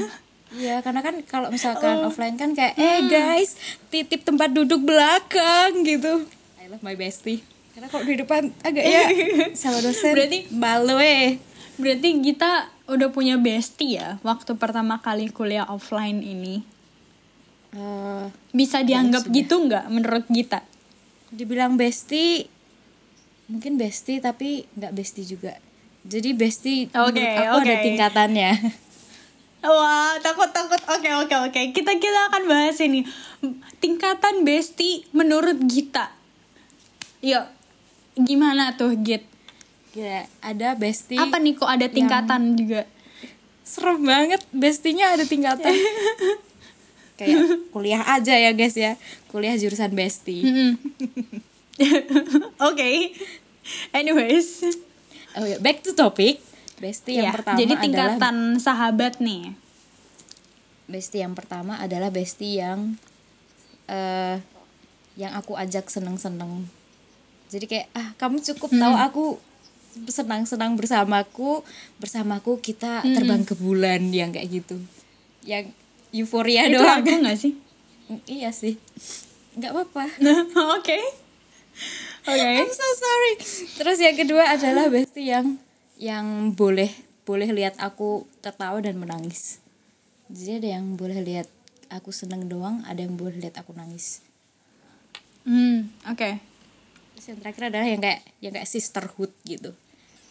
Iya, 0.54 0.76
karena 0.80 1.02
kan 1.02 1.18
kalau 1.26 1.50
misalkan 1.50 2.06
offline 2.06 2.38
kan 2.38 2.54
kayak 2.54 2.78
eh 2.78 3.10
guys, 3.10 3.58
titip 3.90 4.22
tempat 4.22 4.54
duduk 4.54 4.86
belakang 4.86 5.82
gitu. 5.82 6.30
I 6.62 6.70
love 6.70 6.86
my 6.86 6.94
bestie. 6.94 7.42
Karena 7.74 7.90
kalau 7.90 8.06
di 8.06 8.14
depan 8.14 8.54
agak 8.62 8.86
ya 8.86 9.10
sama 9.58 9.82
dosen. 9.82 10.14
Berarti- 10.14 10.54
malu 10.54 11.02
eh. 11.02 11.42
berarti 11.74 12.22
kita 12.22 12.70
udah 12.86 13.10
punya 13.10 13.42
bestie 13.42 13.98
ya 13.98 14.22
waktu 14.22 14.54
pertama 14.54 15.02
kali 15.02 15.34
kuliah 15.34 15.66
offline 15.66 16.22
ini 16.22 16.62
Eh, 17.74 18.26
bisa 18.54 18.86
dianggap 18.86 19.26
gitu 19.28 19.58
nggak 19.58 19.90
menurut 19.90 20.30
kita 20.30 20.62
dibilang 21.34 21.76
bestie 21.76 22.48
mungkin 23.50 23.76
bestie 23.76 24.22
tapi 24.24 24.70
nggak 24.78 24.94
bestie 24.94 25.26
juga. 25.26 25.58
Jadi 26.04 26.36
bestie 26.36 26.88
Oke, 26.94 27.20
menurut 27.20 27.48
aku 27.48 27.58
ada 27.64 27.76
oke. 27.76 27.84
tingkatannya. 27.84 28.52
Wah, 29.64 30.20
takut 30.20 30.52
takut. 30.52 30.80
Oke, 30.92 31.10
oke, 31.24 31.36
oke. 31.50 31.62
Kita 31.72 31.92
kita 31.96 32.20
akan 32.32 32.44
bahas 32.52 32.78
ini. 32.84 33.08
Tingkatan 33.80 34.44
bestie 34.44 35.08
menurut 35.16 35.56
Gita. 35.72 36.12
Yuk. 37.24 37.48
Gimana 38.20 38.76
tuh, 38.76 38.92
Git? 39.00 39.24
Ya, 39.96 40.28
ada 40.44 40.76
bestie. 40.76 41.16
Apa 41.16 41.40
nih 41.40 41.56
kok 41.56 41.72
ada 41.72 41.88
tingkatan 41.88 42.60
juga? 42.60 42.84
serem 43.64 44.04
banget 44.04 44.44
bestinya 44.52 45.16
ada 45.16 45.24
tingkatan 45.24 45.72
kayak 47.14 47.40
kuliah 47.70 48.02
aja 48.04 48.34
ya 48.34 48.52
guys 48.52 48.74
ya 48.74 48.98
kuliah 49.28 49.54
jurusan 49.54 49.94
bestie 49.94 50.42
Mm-mm. 50.42 50.72
Oke. 52.62 53.14
Anyways. 53.90 54.62
oh 55.34 55.46
ya 55.46 55.58
back 55.58 55.82
to 55.82 55.92
topic 55.92 56.38
bestie 56.78 57.18
yang 57.18 57.30
Ya, 57.30 57.34
pertama 57.34 57.58
jadi 57.58 57.74
adalah 57.74 57.82
tingkatan 57.82 58.36
sahabat 58.60 59.14
nih. 59.18 59.56
bestie 60.86 61.24
yang 61.24 61.34
pertama 61.34 61.80
adalah 61.80 62.10
bestie 62.10 62.60
yang 62.60 63.00
eh 63.86 64.38
yang 65.14 65.34
aku 65.34 65.56
ajak 65.56 65.88
seneng-seneng 65.88 66.68
jadi 67.48 67.66
kayak 67.66 67.88
ah 67.94 68.10
kamu 68.18 68.42
cukup 68.44 68.70
tahu 68.70 68.94
aku 68.94 69.26
senang-senang 70.06 70.74
bersamaku 70.74 71.62
bersamaku 71.98 72.58
kita 72.60 73.06
terbang 73.06 73.42
ke 73.42 73.54
bulan 73.54 74.10
yang 74.10 74.30
kayak 74.30 74.50
gitu 74.52 74.78
yang 75.42 75.70
euforia 76.14 76.70
Itu 76.70 76.80
doang 76.80 77.02
aku 77.02 77.12
nggak 77.26 77.38
sih? 77.38 77.54
iya 78.30 78.54
sih 78.54 78.78
nggak 79.58 79.72
apa-apa 79.74 80.06
Oke. 80.78 81.00
Oke. 82.24 82.52
I'm 82.56 82.70
so 82.70 82.88
sorry. 82.96 83.34
Terus 83.82 83.98
yang 84.00 84.16
kedua 84.16 84.56
adalah 84.56 84.88
bestie 84.88 85.28
yang 85.34 85.58
yang 85.98 86.54
boleh 86.54 86.88
boleh 87.26 87.50
lihat 87.52 87.76
aku 87.82 88.30
tertawa 88.40 88.80
dan 88.80 88.96
menangis. 89.02 89.60
Jadi 90.32 90.64
ada 90.64 90.70
yang 90.80 90.96
boleh 90.96 91.20
lihat 91.20 91.50
aku 91.92 92.16
seneng 92.16 92.48
doang, 92.48 92.86
ada 92.88 93.02
yang 93.04 93.18
boleh 93.20 93.36
lihat 93.42 93.60
aku 93.60 93.76
nangis. 93.76 94.24
Hmm, 95.44 95.92
oke. 96.08 96.40
Terus 97.18 97.26
yang 97.28 97.40
terakhir 97.44 97.64
adalah 97.70 97.88
yang 97.90 98.02
kayak 98.02 98.22
yang 98.40 98.54
kayak 98.56 98.70
sisterhood 98.70 99.32
gitu. 99.44 99.72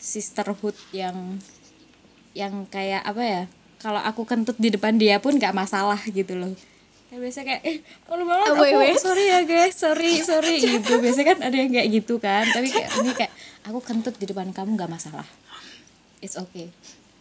Sisterhood 0.00 0.78
yang 0.96 1.38
yang 2.32 2.64
kayak 2.70 3.04
apa 3.04 3.22
ya? 3.22 3.42
Kalau 3.82 3.98
aku 3.98 4.22
kentut 4.22 4.54
di 4.56 4.70
depan 4.70 4.94
dia 4.94 5.18
pun 5.18 5.34
nggak 5.34 5.50
masalah 5.52 5.98
gitu 6.00 6.32
loh. 6.32 6.54
Kayak 7.10 7.20
biasa 7.20 7.40
kayak 7.42 7.60
eh 7.62 7.76
malu 8.06 8.24
banget 8.24 8.46
Oh, 8.46 8.54
aku 8.56 8.78
wait, 8.78 8.96
sorry 8.96 9.24
ya 9.26 9.40
guys 9.42 9.74
sorry 9.74 10.22
sorry 10.22 10.56
gitu 10.56 10.96
biasanya 10.96 11.26
kan 11.28 11.38
ada 11.44 11.56
yang 11.58 11.68
kayak 11.68 11.88
gitu 11.92 12.16
kan 12.16 12.48
tapi 12.48 12.72
kayak 12.72 12.88
ini 12.96 13.10
kayak 13.12 13.32
aku 13.62 13.78
kentut 13.78 14.16
di 14.16 14.24
depan 14.24 14.48
kamu 14.48 14.80
nggak 14.80 14.88
masalah 14.88 15.28
it's 16.18 16.40
okay 16.40 16.72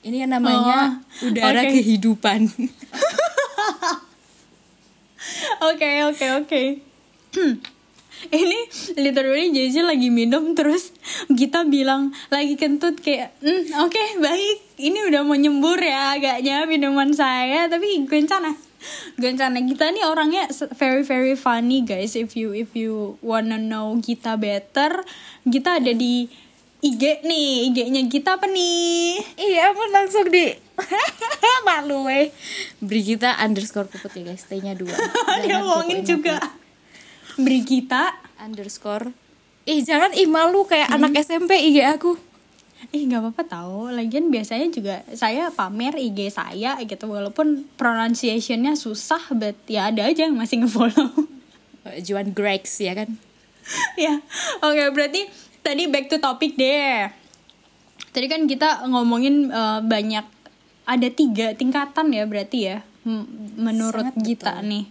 ini 0.01 0.24
yang 0.24 0.32
namanya 0.32 1.03
Oh, 1.20 1.27
udara 1.27 1.60
oke. 1.60 1.75
kehidupan 1.75 2.48
Oke, 5.62 5.89
oke, 6.03 6.25
oke. 6.39 6.63
Ini 8.30 8.60
literally 9.01 9.50
Jesse 9.50 9.82
lagi 9.82 10.13
minum 10.13 10.54
terus 10.54 10.94
kita 11.32 11.66
bilang 11.66 12.13
lagi 12.30 12.54
kentut 12.54 13.01
kayak 13.01 13.34
"Hmm, 13.42 13.66
oke 13.82 14.04
baik. 14.22 14.58
Ini 14.78 15.10
udah 15.10 15.25
mau 15.25 15.34
nyembur 15.34 15.82
ya 15.82 16.13
agaknya 16.13 16.70
minuman 16.70 17.10
saya. 17.18 17.66
Tapi 17.66 18.06
gencana 18.06 18.54
gencana 19.18 19.62
kita 19.62 19.94
nih 19.94 20.06
orangnya 20.06 20.46
very 20.78 21.01
very 21.01 21.34
funny 21.34 21.82
guys. 21.82 22.13
If 22.13 22.38
you 22.38 22.54
if 22.54 22.78
you 22.78 23.18
wanna 23.25 23.58
know 23.58 23.98
kita 23.98 24.38
better 24.38 25.01
kita 25.50 25.82
ada 25.82 25.94
di 25.94 26.30
IG 26.82 27.22
nih. 27.22 27.70
IG-nya 27.70 28.01
kita 28.10 28.42
apa 28.42 28.50
nih? 28.50 29.22
Iya 29.38 29.70
pun 29.78 29.90
langsung 29.94 30.25
di 30.34 30.50
malu 31.68 32.10
eh 32.10 32.34
Brigita 32.82 33.38
underscore 33.38 33.86
puput 33.86 34.18
ya 34.18 34.34
guys. 34.34 34.50
T 34.50 34.58
nya 34.66 34.74
dua 34.74 34.90
dia 35.46 35.58
Jangan 35.58 35.62
ngomongin 35.62 36.01
juga 36.01 36.42
Brigita 37.38 38.17
underscore 38.41 39.13
ih 39.69 39.85
jangan 39.85 40.11
ih 40.17 40.25
malu 40.25 40.65
kayak 40.65 40.89
anak 40.89 41.21
SMP 41.21 41.59
IG 41.69 41.85
aku 41.85 42.17
Ih 42.89 43.05
nggak 43.05 43.21
apa-apa 43.21 43.43
tahu. 43.45 43.93
Lagian 43.93 44.33
biasanya 44.33 44.67
juga 44.73 45.05
saya 45.13 45.53
pamer 45.53 45.93
IG 46.01 46.33
saya 46.33 46.81
gitu 46.81 47.05
walaupun 47.13 47.69
pronunciationnya 47.77 48.73
susah, 48.73 49.21
but 49.38 49.53
ya 49.69 49.93
ada 49.93 50.09
aja 50.09 50.25
yang 50.25 50.33
masih 50.33 50.65
ngefollow. 50.65 51.13
Eh, 51.85 52.01
Juan 52.01 52.33
Gregs 52.33 52.77
ya 52.81 52.93
kan 52.97 53.09
ya, 54.05 54.21
oke 54.61 54.93
berarti 54.93 55.25
tadi 55.61 55.85
back 55.85 56.09
to 56.09 56.17
topic 56.17 56.57
deh. 56.57 57.09
Tadi 58.09 58.25
kan 58.25 58.50
kita 58.50 58.89
ngomongin 58.89 59.53
eh, 59.53 59.79
banyak 59.85 60.25
ada 60.89 61.07
tiga 61.13 61.53
tingkatan 61.53 62.09
ya 62.09 62.25
berarti 62.25 62.59
ya 62.65 62.77
menurut 63.57 64.13
Sangat 64.13 64.25
kita 64.25 64.53
betul. 64.57 64.69
nih. 64.73 64.85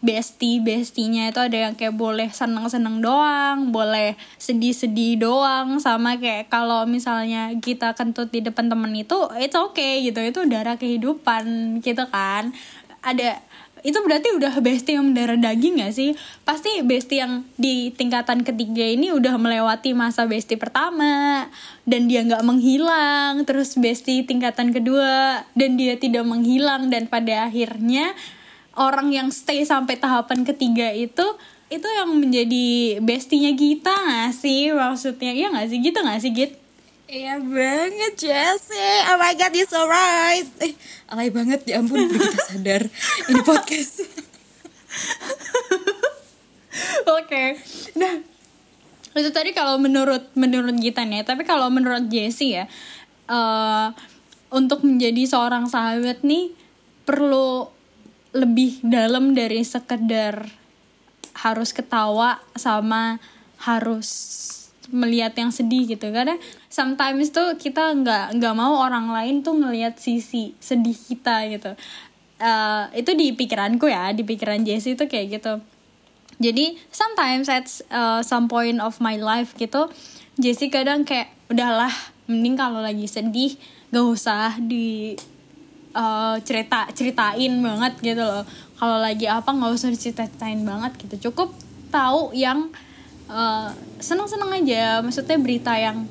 Bestie, 0.00 0.64
bestinya 0.64 1.28
itu 1.28 1.36
ada 1.44 1.68
yang 1.68 1.76
kayak 1.76 1.92
boleh 1.92 2.32
seneng-seneng 2.32 3.04
doang, 3.04 3.68
boleh 3.68 4.16
sedih-sedih 4.40 5.20
doang, 5.20 5.76
sama 5.76 6.16
kayak 6.16 6.48
kalau 6.48 6.88
misalnya 6.88 7.52
kita 7.60 7.92
kentut 7.92 8.32
di 8.32 8.40
depan 8.40 8.72
temen 8.72 8.96
itu, 8.96 9.28
it's 9.36 9.52
okay 9.52 10.00
gitu, 10.00 10.24
itu 10.24 10.40
darah 10.48 10.80
kehidupan 10.80 11.44
gitu 11.84 12.08
kan. 12.08 12.56
Ada 13.04 13.44
itu 13.80 13.96
berarti 14.04 14.28
udah 14.36 14.60
bestie 14.60 14.96
yang 14.96 15.12
mendarah 15.12 15.40
daging 15.40 15.80
gak 15.80 15.92
sih? 15.96 16.12
Pasti 16.44 16.80
bestie 16.84 17.20
yang 17.20 17.44
di 17.56 17.92
tingkatan 17.92 18.44
ketiga 18.44 18.84
ini 18.84 19.12
udah 19.12 19.40
melewati 19.40 19.96
masa 19.96 20.28
bestie 20.28 20.60
pertama 20.60 21.44
dan 21.88 22.08
dia 22.08 22.24
nggak 22.24 22.44
menghilang, 22.44 23.44
terus 23.48 23.76
bestie 23.80 24.24
tingkatan 24.24 24.72
kedua 24.72 25.44
dan 25.56 25.80
dia 25.80 25.96
tidak 25.96 26.24
menghilang 26.28 26.92
dan 26.92 27.08
pada 27.08 27.48
akhirnya 27.48 28.12
orang 28.80 29.12
yang 29.12 29.28
stay 29.28 29.60
sampai 29.68 30.00
tahapan 30.00 30.40
ketiga 30.48 30.88
itu 30.96 31.22
itu 31.70 31.86
yang 31.86 32.10
menjadi 32.16 32.98
bestinya 33.04 33.52
kita 33.54 33.92
gak 33.92 34.32
sih? 34.34 34.72
Maksudnya 34.72 35.30
iya 35.36 35.52
gak 35.52 35.68
sih? 35.70 35.78
Gitu 35.78 35.98
gak 36.00 36.20
sih 36.24 36.32
Git? 36.32 36.52
Iya 37.10 37.42
banget 37.42 38.12
Jesse. 38.16 38.90
Oh 39.10 39.18
my 39.18 39.34
god 39.34 39.52
you're 39.54 39.66
so 39.66 39.82
right. 39.86 40.46
Eh 40.62 40.74
alay 41.10 41.30
banget. 41.30 41.66
Ya 41.66 41.82
ampun 41.82 42.06
kita 42.06 42.38
sadar. 42.46 42.82
Ini 43.26 43.40
podcast. 43.42 44.06
Oke. 47.18 47.58
Nah, 47.98 48.14
itu 49.18 49.30
tadi 49.34 49.50
kalau 49.50 49.82
menurut 49.82 50.30
menurut 50.38 50.74
Gita 50.78 51.02
nih, 51.02 51.26
tapi 51.26 51.42
kalau 51.42 51.66
menurut 51.66 52.06
Jessie 52.06 52.62
ya, 52.62 52.70
eh 53.26 53.86
untuk 54.54 54.86
menjadi 54.86 55.26
seorang 55.26 55.66
sahabat 55.66 56.22
nih 56.22 56.54
perlu 57.06 57.70
lebih 58.30 58.82
dalam 58.86 59.34
dari 59.34 59.62
sekedar 59.66 60.46
harus 61.34 61.70
ketawa 61.74 62.38
sama 62.54 63.18
harus 63.58 64.08
melihat 64.90 65.34
yang 65.38 65.54
sedih 65.54 65.86
gitu. 65.86 66.10
Karena 66.10 66.38
sometimes 66.66 67.30
tuh 67.30 67.54
kita 67.58 67.94
nggak 67.94 68.38
nggak 68.38 68.54
mau 68.54 68.82
orang 68.82 69.10
lain 69.10 69.42
tuh 69.42 69.54
ngelihat 69.54 69.98
sisi 69.98 70.54
sedih 70.58 70.96
kita 70.96 71.46
gitu. 71.50 71.72
Eh, 72.40 72.84
itu 73.04 73.12
di 73.12 73.36
pikiranku 73.36 73.84
ya 73.84 74.16
di 74.16 74.24
pikiran 74.24 74.64
Jessie 74.64 74.96
tuh 74.96 75.06
kayak 75.06 75.40
gitu. 75.40 75.60
Jadi 76.40 76.72
sometimes 76.88 77.52
at 77.52 77.68
uh, 77.92 78.24
some 78.24 78.48
point 78.48 78.80
of 78.80 78.96
my 79.04 79.20
life 79.20 79.52
gitu 79.60 79.92
Jessie 80.40 80.72
kadang 80.72 81.04
kayak 81.04 81.28
udahlah 81.52 81.92
mending 82.24 82.56
kalau 82.56 82.80
lagi 82.80 83.04
sedih 83.04 83.60
gak 83.92 84.06
usah 84.08 84.56
di 84.56 85.20
uh, 85.94 86.36
cerita 86.42 86.88
ceritain 86.94 87.54
banget 87.60 87.92
gitu 88.02 88.22
loh. 88.22 88.44
Kalau 88.78 88.98
lagi 89.00 89.28
apa 89.28 89.50
nggak 89.50 89.72
usah 89.76 89.90
diceritain 89.92 90.62
banget 90.64 90.92
gitu. 91.00 91.30
Cukup 91.30 91.52
tahu 91.92 92.32
yang 92.32 92.70
uh, 93.28 93.70
seneng-seneng 93.98 94.50
aja. 94.62 95.04
Maksudnya 95.04 95.38
berita 95.38 95.74
yang 95.76 96.06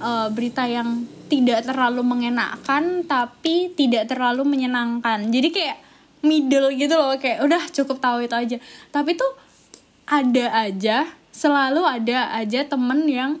uh, 0.00 0.28
berita 0.32 0.66
yang 0.66 1.06
tidak 1.28 1.68
terlalu 1.68 2.00
mengenakan 2.00 3.04
tapi 3.04 3.72
tidak 3.76 4.08
terlalu 4.08 4.48
menyenangkan. 4.48 5.28
Jadi 5.28 5.48
kayak 5.52 5.78
middle 6.24 6.74
gitu 6.74 6.98
loh 6.98 7.14
kayak 7.20 7.44
udah 7.44 7.62
cukup 7.70 8.00
tahu 8.00 8.24
itu 8.24 8.34
aja. 8.34 8.56
Tapi 8.90 9.14
tuh 9.14 9.32
ada 10.08 10.46
aja 10.64 11.04
selalu 11.38 11.84
ada 11.84 12.32
aja 12.34 12.66
temen 12.66 13.06
yang 13.06 13.38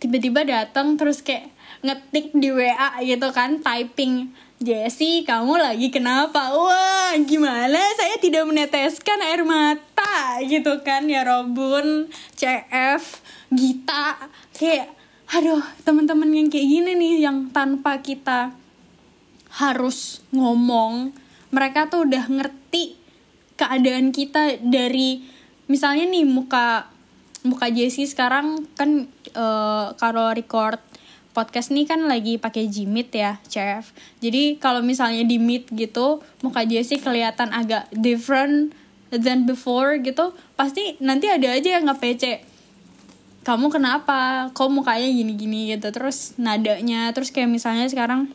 tiba-tiba 0.00 0.46
datang 0.46 0.96
terus 0.96 1.20
kayak 1.20 1.52
ngetik 1.84 2.32
di 2.32 2.48
WA 2.48 2.96
gitu 3.04 3.28
kan 3.36 3.60
typing 3.60 4.32
Jessie 4.60 5.24
kamu 5.24 5.56
lagi 5.56 5.88
kenapa? 5.88 6.52
Wah 6.52 7.16
gimana? 7.24 7.80
Saya 7.96 8.20
tidak 8.20 8.44
meneteskan 8.44 9.16
air 9.24 9.40
mata 9.40 10.36
gitu 10.44 10.84
kan? 10.84 11.08
Ya 11.08 11.24
Robun 11.24 12.12
CF 12.36 13.24
Gita. 13.48 14.20
Kayak 14.52 14.92
aduh 15.32 15.64
teman-teman 15.80 16.28
yang 16.36 16.52
kayak 16.52 16.68
gini 16.68 16.92
nih 16.92 17.24
yang 17.24 17.48
tanpa 17.48 18.04
kita 18.04 18.52
harus 19.64 20.20
ngomong 20.28 21.16
mereka 21.56 21.88
tuh 21.88 22.04
udah 22.04 22.28
ngerti 22.28 23.00
keadaan 23.56 24.12
kita 24.12 24.60
dari 24.60 25.24
misalnya 25.72 26.04
nih 26.04 26.28
muka 26.28 26.92
muka 27.48 27.72
Jessie 27.72 28.04
sekarang 28.04 28.68
kan 28.76 29.08
eh, 29.24 29.86
kalau 29.96 30.36
record 30.36 30.84
podcast 31.30 31.70
nih 31.70 31.86
kan 31.86 32.04
lagi 32.10 32.36
pakai 32.36 32.66
Gmeet 32.66 33.10
ya, 33.14 33.32
chef. 33.46 33.94
Jadi 34.18 34.58
kalau 34.58 34.82
misalnya 34.82 35.22
di 35.22 35.38
Meet 35.38 35.70
gitu, 35.70 36.22
muka 36.42 36.66
Jessie 36.66 36.98
kelihatan 36.98 37.54
agak 37.54 37.86
different 37.94 38.74
than 39.14 39.46
before 39.46 39.98
gitu, 40.02 40.34
pasti 40.58 40.98
nanti 40.98 41.30
ada 41.30 41.54
aja 41.54 41.78
yang 41.78 41.86
nge-PC. 41.86 42.46
Kamu 43.46 43.72
kenapa? 43.72 44.50
Kok 44.52 44.70
mukanya 44.70 45.08
gini-gini 45.08 45.74
gitu. 45.74 45.88
Terus 45.94 46.36
nadanya, 46.36 47.10
terus 47.14 47.32
kayak 47.32 47.50
misalnya 47.50 47.88
sekarang 47.88 48.30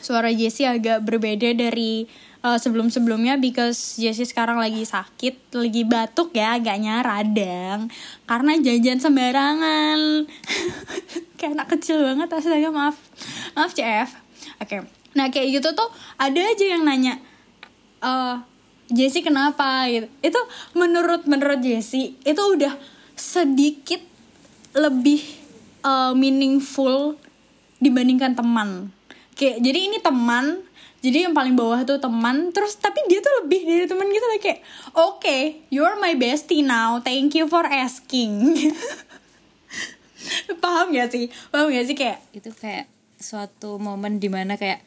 suara 0.00 0.28
Jessie 0.34 0.68
agak 0.68 1.06
berbeda 1.06 1.54
dari 1.56 2.04
uh, 2.44 2.58
sebelum-sebelumnya 2.60 3.40
because 3.40 3.96
Jessie 3.96 4.28
sekarang 4.28 4.60
lagi 4.60 4.84
sakit, 4.84 5.56
lagi 5.56 5.82
batuk 5.88 6.36
ya, 6.36 6.60
agaknya 6.60 7.00
radang 7.00 7.88
karena 8.28 8.60
jajan 8.60 9.00
sembarangan. 9.00 10.28
kayak 11.40 11.56
anak 11.56 11.68
kecil 11.72 12.04
banget 12.04 12.28
astaga 12.28 12.68
maaf. 12.68 13.00
Maaf 13.56 13.72
CF. 13.72 14.12
Oke. 14.60 14.84
Nah, 15.16 15.32
kayak 15.32 15.58
gitu 15.58 15.72
tuh 15.72 15.88
ada 16.20 16.38
aja 16.38 16.64
yang 16.68 16.84
nanya 16.84 17.16
eh 18.04 18.36
Jessie 18.92 19.24
kenapa 19.24 19.88
gitu. 19.88 20.06
Itu 20.20 20.40
menurut 20.76 21.24
menurut 21.24 21.64
Jessie 21.64 22.20
itu 22.20 22.42
udah 22.44 22.76
sedikit 23.16 24.04
lebih 24.76 25.24
uh, 25.80 26.12
meaningful 26.12 27.16
dibandingkan 27.80 28.36
teman. 28.36 28.92
Kayak 29.32 29.64
jadi 29.64 29.78
ini 29.88 29.98
teman 30.04 30.60
jadi 31.04 31.28
yang 31.28 31.36
paling 31.36 31.52
bawah 31.52 31.84
tuh 31.84 32.00
teman. 32.00 32.48
Terus 32.48 32.80
tapi 32.80 33.04
dia 33.12 33.20
tuh 33.20 33.44
lebih 33.44 33.60
dari 33.68 33.84
teman 33.84 34.08
gitu 34.08 34.24
lah 34.24 34.40
kayak 34.40 34.60
oke 34.96 35.20
okay, 35.20 35.60
you're 35.68 36.00
my 36.00 36.16
bestie 36.16 36.64
now. 36.64 36.96
Thank 37.04 37.36
you 37.36 37.44
for 37.44 37.60
asking. 37.68 38.56
Paham 40.64 40.96
gak 40.96 41.12
sih? 41.12 41.28
Paham 41.52 41.68
gak 41.68 41.84
sih? 41.84 41.92
Kayak 41.92 42.24
Itu 42.32 42.56
kayak 42.56 42.88
suatu 43.20 43.76
momen 43.76 44.16
di 44.16 44.32
mana 44.32 44.56
kayak 44.56 44.80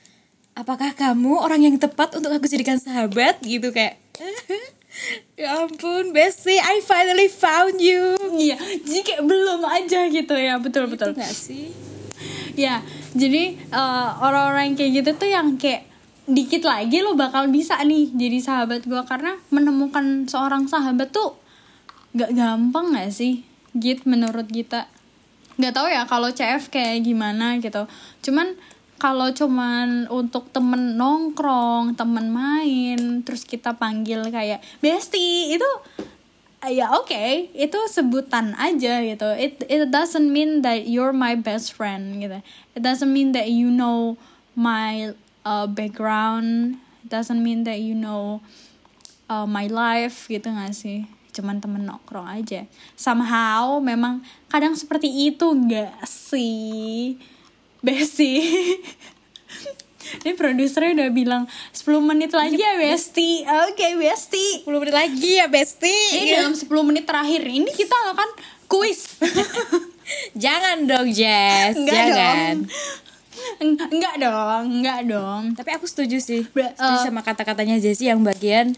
Apakah 0.58 0.98
kamu 0.98 1.38
orang 1.38 1.62
yang 1.62 1.78
tepat 1.78 2.18
untuk 2.18 2.34
aku 2.34 2.50
jadikan 2.50 2.82
sahabat? 2.82 3.38
Gitu 3.46 3.70
kayak 3.70 4.02
Ya 5.38 5.62
ampun 5.62 6.10
Bessie 6.10 6.58
I 6.58 6.82
finally 6.82 7.30
found 7.30 7.78
you. 7.78 8.18
Iya 8.34 8.58
jadi 8.82 9.02
kayak 9.06 9.22
belum 9.22 9.62
aja 9.70 10.10
gitu 10.10 10.34
ya. 10.34 10.58
Betul 10.58 10.90
betul. 10.90 11.14
Itu 11.14 11.22
gak 11.22 11.38
sih? 11.38 11.70
ya 12.58 12.82
jadi 13.14 13.54
eh, 13.54 14.10
orang-orang 14.18 14.74
yang 14.74 14.76
kayak 14.82 14.92
gitu 14.98 15.10
tuh 15.14 15.30
yang 15.30 15.48
kayak 15.62 15.86
dikit 16.28 16.68
lagi 16.68 17.00
lo 17.00 17.16
bakal 17.16 17.48
bisa 17.48 17.80
nih 17.80 18.12
jadi 18.12 18.40
sahabat 18.44 18.84
gue 18.84 19.02
karena 19.08 19.40
menemukan 19.48 20.28
seorang 20.28 20.68
sahabat 20.68 21.16
tuh 21.16 21.40
gak 22.12 22.36
gampang 22.36 22.92
gak 22.92 23.16
sih 23.16 23.48
git 23.72 24.04
menurut 24.04 24.52
kita? 24.52 24.92
Nggak 25.58 25.74
tahu 25.74 25.88
ya 25.90 26.04
kalau 26.06 26.30
CF 26.30 26.70
kayak 26.70 27.02
gimana 27.02 27.58
gitu. 27.58 27.90
Cuman 28.22 28.54
kalau 28.98 29.30
cuman 29.30 30.10
untuk 30.10 30.50
temen 30.50 30.98
nongkrong 30.98 31.94
temen 31.94 32.34
main 32.34 33.22
terus 33.22 33.46
kita 33.46 33.78
panggil 33.78 34.26
kayak 34.34 34.58
bestie 34.82 35.54
itu 35.54 35.70
ya 36.66 36.98
oke 36.98 37.54
itu 37.54 37.80
sebutan 37.90 38.58
aja 38.58 39.02
gitu. 39.06 39.30
It 39.38 39.62
it 39.70 39.90
doesn't 39.94 40.30
mean 40.34 40.66
that 40.66 40.90
you're 40.90 41.14
my 41.14 41.38
best 41.38 41.78
friend 41.78 42.22
gitu. 42.22 42.42
It 42.74 42.82
doesn't 42.82 43.14
mean 43.14 43.38
that 43.38 43.54
you 43.54 43.70
know 43.70 44.18
my 44.58 45.14
uh, 45.48 45.68
background 45.72 46.76
doesn't 47.08 47.40
mean 47.40 47.64
that 47.64 47.80
you 47.80 47.96
know 47.96 48.44
uh, 49.32 49.48
my 49.48 49.72
life 49.72 50.28
gitu 50.28 50.52
gak 50.52 50.76
sih? 50.76 51.08
Cuman 51.32 51.64
temen 51.64 51.88
nongkrong 51.88 52.28
aja. 52.28 52.68
Somehow 53.00 53.80
memang 53.80 54.20
kadang 54.52 54.76
seperti 54.76 55.08
itu 55.08 55.48
gak 55.72 56.04
sih? 56.04 57.16
Besti 57.80 58.34
ini 60.24 60.34
produsernya 60.34 61.04
udah 61.04 61.10
bilang 61.12 61.44
10 61.76 61.84
menit 62.04 62.32
lagi 62.32 62.58
ya 62.58 62.74
Besti. 62.80 63.44
Oke 63.70 63.88
Besti. 64.00 64.64
10 64.66 64.82
menit 64.82 64.96
lagi 64.96 65.32
ya 65.40 65.46
Bestie 65.52 66.08
ini 66.16 66.36
dalam 66.36 66.56
10 66.56 66.68
menit 66.88 67.06
terakhir 67.06 67.44
ini 67.44 67.70
kita 67.72 67.96
akan 68.16 68.30
kuis. 68.68 69.20
Jangan 70.44 70.88
dong 70.88 71.12
Jess. 71.12 71.76
Enggak 71.76 71.96
Jangan. 72.12 72.56
dong. 72.66 73.07
Eng- 73.58 73.78
enggak 73.80 74.16
dong 74.18 74.64
enggak 74.80 75.00
dong. 75.06 75.44
Tapi 75.54 75.70
aku 75.74 75.86
setuju 75.86 76.18
sih. 76.18 76.46
Ber- 76.50 76.74
Setuju 76.74 76.98
eh, 76.98 77.04
sama 77.04 77.22
kata-katanya 77.22 77.78
Jessie 77.78 78.08
yang 78.08 78.22
bagian 78.22 78.74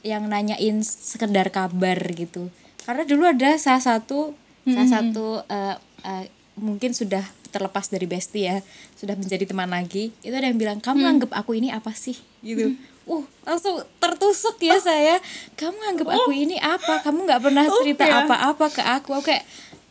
Yang 0.00 0.22
nanyain 0.26 0.76
sekedar 0.80 1.48
kabar 1.48 1.96
gitu. 2.10 2.48
Karena 2.82 3.04
dulu 3.04 3.24
ada 3.24 3.56
salah 3.56 3.80
satu 3.80 4.32
Salah 4.64 4.88
satu 4.88 5.26
eh, 5.46 5.76
eh, 6.02 6.24
Mungkin 6.56 6.92
sudah 6.92 7.24
terlepas 7.50 7.88
dari 7.88 8.04
bestie 8.04 8.46
ya 8.46 8.60
Sudah 8.94 9.16
menjadi 9.16 9.44
teman 9.44 9.68
lagi 9.68 10.12
Itu 10.20 10.32
ada 10.32 10.46
yang 10.46 10.60
bilang 10.60 10.78
Kamu 10.78 11.02
anggap 11.02 11.32
aku 11.32 11.56
ini 11.56 11.68
apa 11.68 11.92
sih? 11.92 12.16
Gitu. 12.40 12.76
Uh, 13.04 13.26
langsung 13.42 13.74
tertusuk 13.98 14.62
ya 14.62 14.78
saya. 14.78 15.18
Kamu 15.58 15.74
anggap 15.82 16.14
aku 16.14 16.30
ini 16.30 16.54
apa? 16.56 17.02
Kamu 17.02 17.26
nggak 17.26 17.42
pernah 17.42 17.66
cerita 17.82 18.06
ya. 18.06 18.22
apa-apa 18.22 18.70
ke 18.70 18.78
aku. 18.78 19.18
Aku 19.18 19.24
kayak 19.26 19.42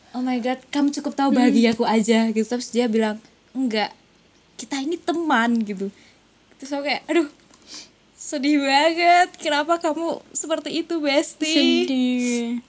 Oh 0.10 0.24
my 0.24 0.40
god, 0.40 0.58
kamu 0.72 0.90
cukup 0.90 1.14
tahu 1.14 1.30
bahagiaku 1.36 1.84
aja. 1.84 2.32
Gitu. 2.32 2.48
Terus 2.48 2.72
dia 2.72 2.88
bilang 2.88 3.20
Enggak, 3.54 3.92
kita 4.60 4.82
ini 4.84 5.00
teman 5.00 5.64
gitu. 5.64 5.90
Terus 6.60 6.72
aku 6.76 6.84
kayak 6.86 7.04
aduh 7.08 7.30
sedih 8.20 8.60
banget 8.60 9.32
kenapa 9.40 9.80
kamu 9.80 10.20
seperti 10.36 10.84
itu 10.84 11.00
bestie 11.00 11.88
sedih. 11.88 12.60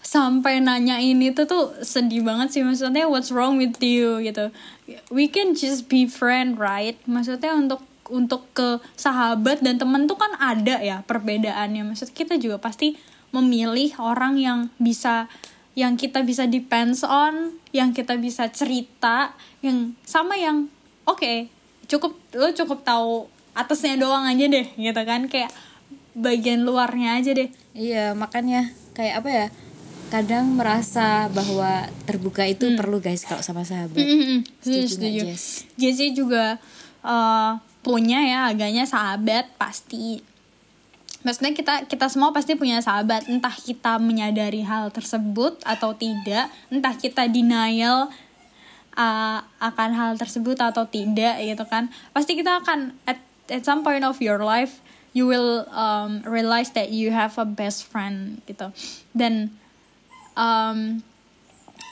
Sampai 0.00 0.62
nanya 0.62 1.02
ini 1.02 1.34
tuh 1.36 1.44
tuh 1.44 1.64
sedih 1.84 2.24
banget 2.24 2.54
sih 2.54 2.62
maksudnya 2.64 3.04
what's 3.04 3.28
wrong 3.28 3.60
with 3.60 3.76
you 3.84 4.24
gitu. 4.24 4.48
We 5.12 5.28
can 5.28 5.52
just 5.52 5.92
be 5.92 6.08
friend 6.08 6.56
right? 6.56 6.96
Maksudnya 7.04 7.52
untuk 7.52 7.84
untuk 8.08 8.44
ke 8.52 8.80
sahabat 8.96 9.64
dan 9.64 9.80
temen 9.80 10.04
tuh 10.04 10.16
kan 10.16 10.32
ada 10.40 10.80
ya 10.80 11.04
perbedaannya. 11.04 11.92
Maksud 11.92 12.12
kita 12.12 12.36
juga 12.40 12.60
pasti 12.60 12.96
memilih 13.34 13.96
orang 13.98 14.38
yang 14.38 14.58
bisa 14.78 15.26
yang 15.74 15.98
kita 15.98 16.22
bisa 16.22 16.46
depends 16.46 17.02
on 17.02 17.58
yang 17.74 17.90
kita 17.90 18.14
bisa 18.18 18.46
cerita 18.50 19.34
yang 19.60 19.98
sama 20.06 20.38
yang 20.38 20.70
oke 21.06 21.50
cukup 21.90 22.14
lo 22.34 22.50
cukup 22.54 22.86
tahu 22.86 23.26
atasnya 23.54 23.98
doang 23.98 24.26
aja 24.26 24.46
deh 24.46 24.66
gitu 24.74 25.02
kan 25.02 25.26
kayak 25.26 25.50
bagian 26.14 26.62
luarnya 26.62 27.18
aja 27.18 27.34
deh 27.34 27.50
iya 27.74 28.14
makanya 28.14 28.70
kayak 28.94 29.22
apa 29.22 29.30
ya 29.30 29.46
kadang 30.14 30.54
merasa 30.54 31.26
bahwa 31.34 31.90
terbuka 32.06 32.46
itu 32.46 32.70
perlu 32.78 33.02
guys 33.02 33.26
kalau 33.26 33.42
sama 33.42 33.66
sahabat. 33.66 33.98
Setuju 33.98 34.78
nggak, 34.78 34.86
Setuju. 34.86 35.22
Jess? 35.26 35.44
Jessie 35.74 36.14
juga 36.14 36.62
eh, 37.02 37.52
punya 37.82 38.22
ya 38.22 38.38
agaknya 38.54 38.86
sahabat 38.86 39.50
pasti. 39.58 40.22
Maksudnya 41.24 41.56
kita 41.56 41.74
kita 41.88 42.06
semua 42.12 42.36
pasti 42.36 42.52
punya 42.52 42.84
sahabat, 42.84 43.24
entah 43.32 43.52
kita 43.52 43.96
menyadari 43.96 44.60
hal 44.60 44.92
tersebut 44.92 45.56
atau 45.64 45.96
tidak, 45.96 46.52
entah 46.68 46.92
kita 46.94 47.24
denial 47.32 48.12
uh, 48.92 49.40
akan 49.58 49.90
hal 49.96 50.12
tersebut 50.20 50.60
atau 50.60 50.84
tidak 50.84 51.40
gitu 51.40 51.64
kan. 51.64 51.88
Pasti 52.12 52.36
kita 52.36 52.60
akan 52.60 52.92
at 53.08 53.18
at 53.48 53.64
some 53.64 53.80
point 53.80 54.04
of 54.04 54.20
your 54.20 54.40
life 54.44 54.84
you 55.16 55.24
will 55.24 55.64
um, 55.72 56.20
realize 56.28 56.74
that 56.76 56.90
you 56.90 57.08
have 57.08 57.40
a 57.40 57.48
best 57.48 57.88
friend 57.88 58.44
gitu. 58.44 58.68
Dan 59.16 59.56
um, 60.36 61.00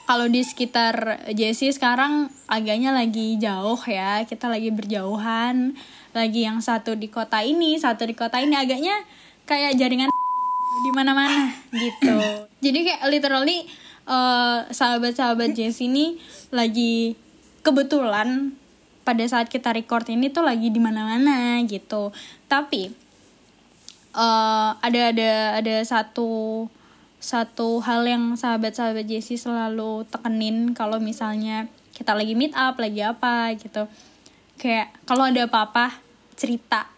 kalau 0.05 0.27
di 0.29 0.43
sekitar 0.45 1.25
Jessie 1.33 1.73
sekarang 1.73 2.29
agaknya 2.51 2.93
lagi 2.93 3.39
jauh 3.41 3.79
ya 3.87 4.27
kita 4.27 4.51
lagi 4.51 4.69
berjauhan 4.69 5.73
lagi 6.13 6.45
yang 6.45 6.61
satu 6.61 6.99
di 6.99 7.09
kota 7.09 7.41
ini 7.41 7.79
satu 7.81 8.05
di 8.05 8.13
kota 8.13 8.43
ini 8.43 8.59
agaknya 8.59 8.93
kayak 9.53 9.77
jaringan 9.77 10.09
di 10.81 10.91
mana-mana 10.97 11.53
gitu. 11.77 12.17
Jadi 12.65 12.79
kayak 12.89 13.03
literally 13.13 13.69
eh, 14.09 14.59
sahabat-sahabat 14.73 15.53
Jessie 15.53 15.93
ini 15.93 16.17
lagi 16.49 17.13
kebetulan 17.61 18.57
pada 19.05 19.25
saat 19.29 19.53
kita 19.53 19.75
record 19.75 20.09
ini 20.09 20.33
tuh 20.33 20.41
lagi 20.41 20.73
di 20.73 20.81
mana-mana 20.81 21.61
gitu. 21.69 22.17
Tapi 22.49 22.89
eh, 24.17 24.71
ada 24.73 25.01
ada 25.13 25.31
ada 25.61 25.77
satu 25.85 26.65
satu 27.23 27.79
hal 27.85 28.03
yang 28.09 28.35
sahabat-sahabat 28.35 29.05
Jessie 29.07 29.39
selalu 29.39 30.09
tekenin 30.09 30.75
kalau 30.75 30.99
misalnya 30.99 31.71
kita 31.93 32.17
lagi 32.17 32.33
meet 32.33 32.57
up 32.57 32.81
lagi 32.81 33.05
apa 33.05 33.53
gitu. 33.61 33.85
Kayak 34.57 34.97
kalau 35.05 35.29
ada 35.29 35.45
apa-apa 35.45 36.01
cerita. 36.35 36.89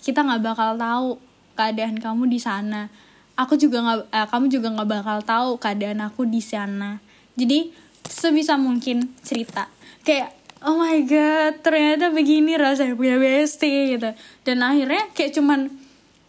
Kita 0.00 0.22
nggak 0.22 0.42
bakal 0.46 0.78
tahu 0.78 1.25
keadaan 1.56 1.96
kamu 1.96 2.28
di 2.28 2.38
sana. 2.38 2.92
Aku 3.36 3.56
juga 3.56 3.80
nggak 3.80 3.98
eh, 4.12 4.28
kamu 4.28 4.46
juga 4.52 4.68
nggak 4.76 4.88
bakal 4.88 5.18
tahu 5.24 5.50
keadaan 5.56 6.04
aku 6.04 6.28
di 6.28 6.44
sana. 6.44 7.00
Jadi 7.36 7.72
sebisa 8.06 8.60
mungkin 8.60 9.10
cerita. 9.24 9.68
Kayak 10.06 10.36
oh 10.62 10.78
my 10.78 11.02
god 11.04 11.60
ternyata 11.60 12.12
begini 12.12 12.54
rasanya 12.56 12.94
punya 12.94 13.16
bestie 13.16 13.96
gitu. 13.96 14.12
Dan 14.44 14.62
akhirnya 14.62 15.08
kayak 15.12 15.34
cuman 15.36 15.72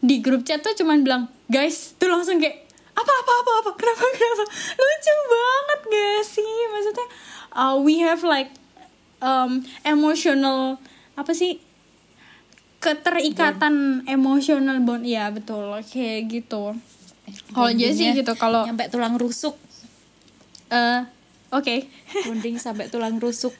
di 0.02 0.24
grup 0.24 0.48
chat 0.48 0.64
tuh 0.64 0.74
cuman 0.74 1.04
bilang 1.04 1.24
guys 1.52 1.96
tuh 2.00 2.08
langsung 2.08 2.40
kayak 2.40 2.66
apa 2.98 3.14
apa 3.14 3.32
apa 3.44 3.52
apa? 3.62 3.72
Kenapa 3.78 4.04
kenapa? 4.16 4.44
Lucu 4.80 5.14
banget 5.30 5.80
gak 5.86 6.22
sih? 6.26 6.56
Maksudnya 6.74 7.08
uh, 7.54 7.76
we 7.78 8.02
have 8.02 8.26
like 8.26 8.50
um, 9.22 9.66
emotional 9.86 10.82
apa 11.18 11.34
sih 11.34 11.58
keterikatan 12.80 13.76
emosional 14.06 14.78
bond 14.80 15.04
ya 15.04 15.30
betul. 15.30 15.74
Kayak 15.84 16.20
gitu. 16.32 16.78
Kalau 17.50 17.72
Jessie 17.72 18.14
gitu 18.14 18.34
kalau 18.34 18.64
nyampe 18.64 18.88
tulang 18.88 19.16
rusuk. 19.16 19.58
Eh 20.70 21.02
oke. 21.50 21.76
Bonding 22.24 22.56
sampai 22.58 22.88
tulang 22.88 23.18
rusuk. 23.18 23.54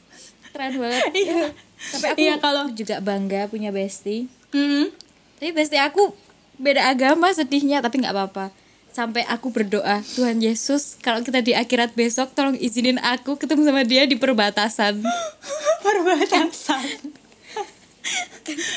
Keren 0.50 0.78
banget. 0.78 1.04
Iya. 1.14 1.44
tapi 1.78 2.06
aku 2.08 2.18
Iya, 2.18 2.34
kalau- 2.38 2.70
juga 2.72 2.98
bangga 3.00 3.46
punya 3.46 3.70
bestie. 3.70 4.26
Hmm. 4.50 4.90
tapi 5.38 5.54
bestie 5.54 5.78
aku 5.78 6.16
beda 6.58 6.90
agama 6.90 7.30
sedihnya 7.30 7.78
tapi 7.80 8.02
nggak 8.02 8.10
apa-apa. 8.12 8.50
Sampai 8.90 9.22
aku 9.24 9.54
berdoa 9.54 10.02
Tuhan 10.16 10.42
Yesus 10.42 10.98
kalau 10.98 11.22
kita 11.22 11.46
di 11.46 11.54
akhirat 11.54 11.94
besok 11.94 12.34
tolong 12.34 12.58
izinin 12.58 12.98
aku 12.98 13.38
ketemu 13.38 13.62
sama 13.64 13.86
dia 13.86 14.04
di 14.04 14.18
perbatasan. 14.18 15.06
Perbatasan 15.86 16.82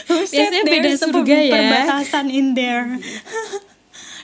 Biasanya 0.06 0.62
beda 0.62 0.90
surga 0.94 1.36
ya. 1.38 1.52
perbatasan 1.52 2.26
in 2.28 2.52
there 2.52 2.86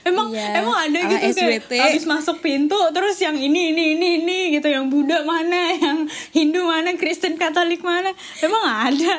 emang 0.03 0.31
Iya, 0.31 0.63
emang 0.63 0.77
ada 0.81 0.99
gitu 1.03 1.19
kayak 1.19 1.67
SWT. 1.67 1.73
habis 1.77 2.05
masuk 2.05 2.39
pintu 2.39 2.79
terus 2.89 3.15
yang 3.17 3.35
ini 3.35 3.71
ini 3.71 3.93
ini 3.93 4.07
ini 4.17 4.39
gitu 4.53 4.67
yang 4.67 4.87
Buddha 4.87 5.19
mana 5.21 5.71
yang 5.77 6.03
Hindu 6.31 6.63
mana 6.63 6.95
Kristen 6.95 7.35
Katolik 7.35 7.81
mana 7.81 8.11
emang 8.39 8.63
ada 8.63 9.13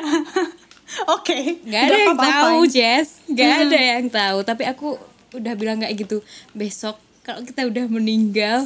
oke 1.13 1.37
nggak 1.61 1.81
ada 1.83 1.97
yang 1.99 2.17
tahu. 2.17 2.65
Jess 2.65 3.21
nggak 3.25 3.45
Hmm. 3.47 3.63
ada 3.63 3.77
yang 3.77 4.07
tahu 4.07 4.37
tapi 4.41 4.65
aku 4.65 4.97
udah 5.31 5.53
bilang 5.53 5.77
kayak 5.77 5.93
gitu 5.95 6.25
besok 6.51 6.97
kalau 7.21 7.41
kita 7.41 7.63
udah 7.63 7.85
meninggal 7.87 8.65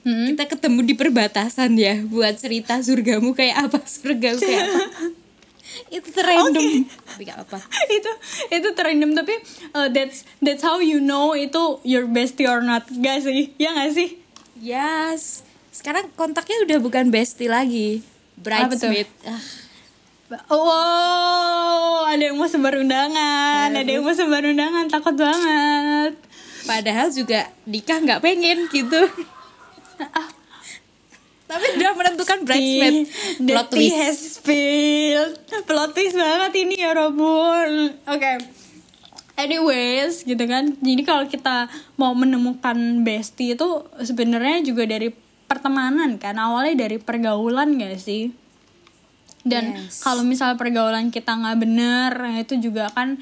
Hmm. 0.00 0.28
kita 0.28 0.44
ketemu 0.46 0.84
di 0.84 0.94
perbatasan 0.94 1.74
ya 1.74 1.96
buat 2.04 2.36
cerita 2.36 2.76
surgamu 2.78 3.32
kayak 3.32 3.56
apa 3.64 3.80
surgamu 3.82 4.36
kayak 4.36 4.68
apa 4.68 5.23
itu 5.88 6.08
random. 6.14 6.84
Tapi 6.86 7.22
gak 7.24 7.38
apa 7.42 7.58
itu 7.98 8.12
itu 8.48 8.68
terendam 8.72 9.12
tapi 9.12 9.34
uh, 9.72 9.88
that's 9.88 10.22
that's 10.38 10.60
how 10.60 10.78
you 10.78 10.98
know 10.98 11.32
itu 11.32 11.80
your 11.82 12.04
bestie 12.04 12.44
or 12.44 12.60
not. 12.60 12.84
Gak 12.88 13.22
sih? 13.22 13.52
Ya 13.56 13.72
gak 13.72 13.92
sih? 13.92 14.20
Yes. 14.56 15.42
Sekarang 15.70 16.08
kontaknya 16.14 16.62
udah 16.62 16.78
bukan 16.78 17.08
bestie 17.08 17.48
lagi. 17.48 18.00
Tuh? 18.34 18.42
bridesmaid. 18.42 19.08
Ah, 19.22 19.42
Wow, 20.48 22.08
ada 22.08 22.18
yang 22.18 22.34
mau 22.34 22.48
sebar 22.48 22.74
undangan, 22.74 23.70
ada 23.70 23.86
yang 23.86 24.02
mau 24.02 24.10
sebar 24.10 24.42
undangan, 24.42 24.88
takut 24.88 25.14
banget. 25.14 26.16
padahal 26.64 27.12
juga 27.12 27.52
nikah 27.62 28.00
nggak 28.00 28.18
pengen 28.18 28.66
gitu 28.66 28.96
tapi 31.54 31.66
udah 31.78 31.92
menentukan 31.94 32.38
bridesmaid 32.42 32.96
plot 33.46 33.66
twist 33.70 33.94
has 33.94 34.18
spilled. 34.42 35.38
Plot 35.70 35.94
twist 35.94 36.18
banget 36.18 36.52
ini 36.66 36.82
ya 36.82 36.90
Robun. 36.98 37.94
Oke. 38.10 38.32
Anyways, 39.34 40.26
gitu 40.26 40.44
kan. 40.46 40.74
Jadi 40.78 41.02
kalau 41.06 41.26
kita 41.30 41.70
mau 41.94 42.14
menemukan 42.14 42.74
bestie 43.06 43.54
itu 43.54 43.86
sebenarnya 44.02 44.66
juga 44.66 44.86
dari 44.86 45.10
pertemanan 45.46 46.18
kan. 46.18 46.38
Awalnya 46.38 46.86
dari 46.86 46.98
pergaulan 46.98 47.78
gak 47.78 47.98
sih? 47.98 48.34
Dan 49.44 49.76
Yes. 49.76 50.00
kalau 50.00 50.24
misal 50.24 50.56
pergaulan 50.56 51.12
kita 51.12 51.36
nggak 51.36 51.58
bener, 51.60 52.10
itu 52.40 52.56
juga 52.56 52.88
kan 52.88 53.20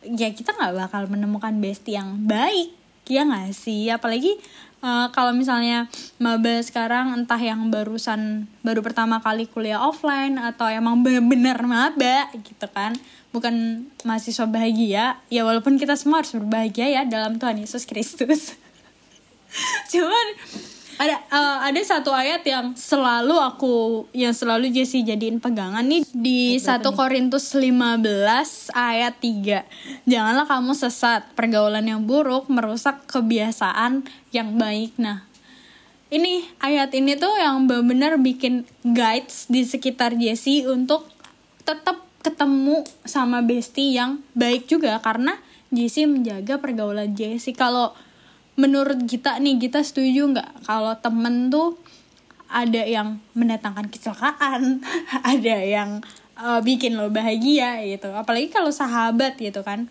ya 0.00 0.32
kita 0.32 0.56
nggak 0.56 0.74
bakal 0.88 1.02
menemukan 1.12 1.52
bestie 1.60 1.92
yang 1.92 2.24
baik, 2.24 2.72
ya 3.04 3.28
nggak 3.28 3.52
sih? 3.52 3.92
Apalagi 3.92 4.40
eh, 4.80 5.06
kalau 5.10 5.32
misalnya 5.34 5.86
maba 6.22 6.62
sekarang 6.62 7.14
entah 7.14 7.38
yang 7.38 7.70
barusan 7.70 8.46
baru 8.62 8.80
pertama 8.82 9.18
kali 9.18 9.46
kuliah 9.50 9.82
offline 9.82 10.38
atau 10.38 10.66
emang 10.70 11.02
bener-bener 11.02 11.58
maba 11.66 12.30
gitu 12.34 12.66
kan, 12.70 12.94
bukan 13.34 13.86
mahasiswa 14.06 14.46
bahagia. 14.46 15.18
Ya 15.28 15.42
walaupun 15.42 15.76
kita 15.76 15.98
semua 15.98 16.22
harus 16.22 16.32
berbahagia 16.34 16.86
ya 16.88 17.02
dalam 17.04 17.36
Tuhan 17.36 17.58
Yesus 17.58 17.84
Kristus. 17.84 18.54
Cuman 19.92 20.26
ada 20.98 21.16
eh, 21.30 21.58
ada 21.70 21.80
satu 21.86 22.10
ayat 22.10 22.42
yang 22.42 22.74
selalu 22.74 23.38
aku 23.38 23.74
yang 24.10 24.34
selalu 24.34 24.74
Jessie 24.74 25.06
jadiin 25.06 25.38
pegangan 25.38 25.86
nih 25.86 26.02
di 26.10 26.58
1 26.58 26.82
Korintus 26.90 27.54
15 27.54 28.02
ayat 28.74 29.14
3. 29.22 29.62
Janganlah 30.10 30.46
kamu 30.50 30.74
sesat, 30.74 31.30
pergaulan 31.38 31.86
yang 31.86 32.02
buruk 32.02 32.50
merusak 32.50 33.06
kebiasaan 33.06 34.10
yang 34.34 34.58
baik. 34.58 34.98
Nah, 34.98 35.22
ini 36.10 36.42
ayat 36.58 36.90
ini 36.98 37.14
tuh 37.14 37.30
yang 37.38 37.70
benar-benar 37.70 38.18
bikin 38.18 38.66
guides 38.82 39.46
di 39.46 39.62
sekitar 39.62 40.18
Jessie 40.18 40.66
untuk 40.66 41.06
tetap 41.62 42.02
ketemu 42.26 42.82
sama 43.06 43.38
bestie 43.46 43.94
yang 43.94 44.18
baik 44.34 44.66
juga 44.66 44.98
karena 44.98 45.38
Jessie 45.70 46.10
menjaga 46.10 46.58
pergaulan 46.58 47.14
Jessie. 47.14 47.54
Kalau 47.54 47.94
menurut 48.58 49.06
kita 49.06 49.38
nih 49.38 49.56
kita 49.56 49.80
setuju 49.80 50.26
nggak 50.28 50.66
kalau 50.66 50.98
temen 50.98 51.48
tuh 51.48 51.78
ada 52.48 52.82
yang 52.82 53.22
mendatangkan 53.32 53.86
kecelakaan, 53.86 54.80
ada 55.32 55.56
yang 55.60 56.00
uh, 56.34 56.58
bikin 56.58 56.96
lo 56.96 57.06
bahagia 57.08 57.78
gitu. 57.86 58.10
Apalagi 58.10 58.48
kalau 58.48 58.68
sahabat 58.68 59.38
gitu 59.38 59.62
kan. 59.62 59.86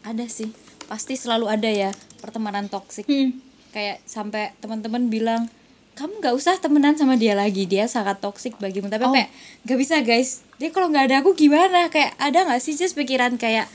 ada 0.00 0.24
sih 0.26 0.48
pasti 0.88 1.12
selalu 1.12 1.44
ada 1.46 1.68
ya 1.68 1.92
pertemanan 2.18 2.66
toksik 2.66 3.04
Hmm. 3.04 3.36
kayak 3.70 4.00
sampai 4.02 4.56
teman-teman 4.58 5.06
bilang 5.06 5.44
kamu 5.92 6.24
nggak 6.24 6.32
usah 6.32 6.56
temenan 6.56 6.96
sama 6.96 7.14
dia 7.14 7.36
lagi 7.36 7.68
dia 7.68 7.84
sangat 7.84 8.16
toksik 8.18 8.56
bagimu 8.56 8.88
tapi 8.88 9.04
Oh. 9.04 9.12
kayak 9.12 9.28
nggak 9.62 9.76
bisa 9.76 10.00
guys 10.00 10.40
dia 10.56 10.72
kalau 10.72 10.88
nggak 10.88 11.04
ada 11.04 11.16
aku 11.20 11.36
gimana 11.36 11.92
kayak 11.92 12.16
ada 12.16 12.48
nggak 12.48 12.58
sih 12.58 12.72
just 12.72 12.96
pikiran 12.96 13.36
kayak 13.36 13.68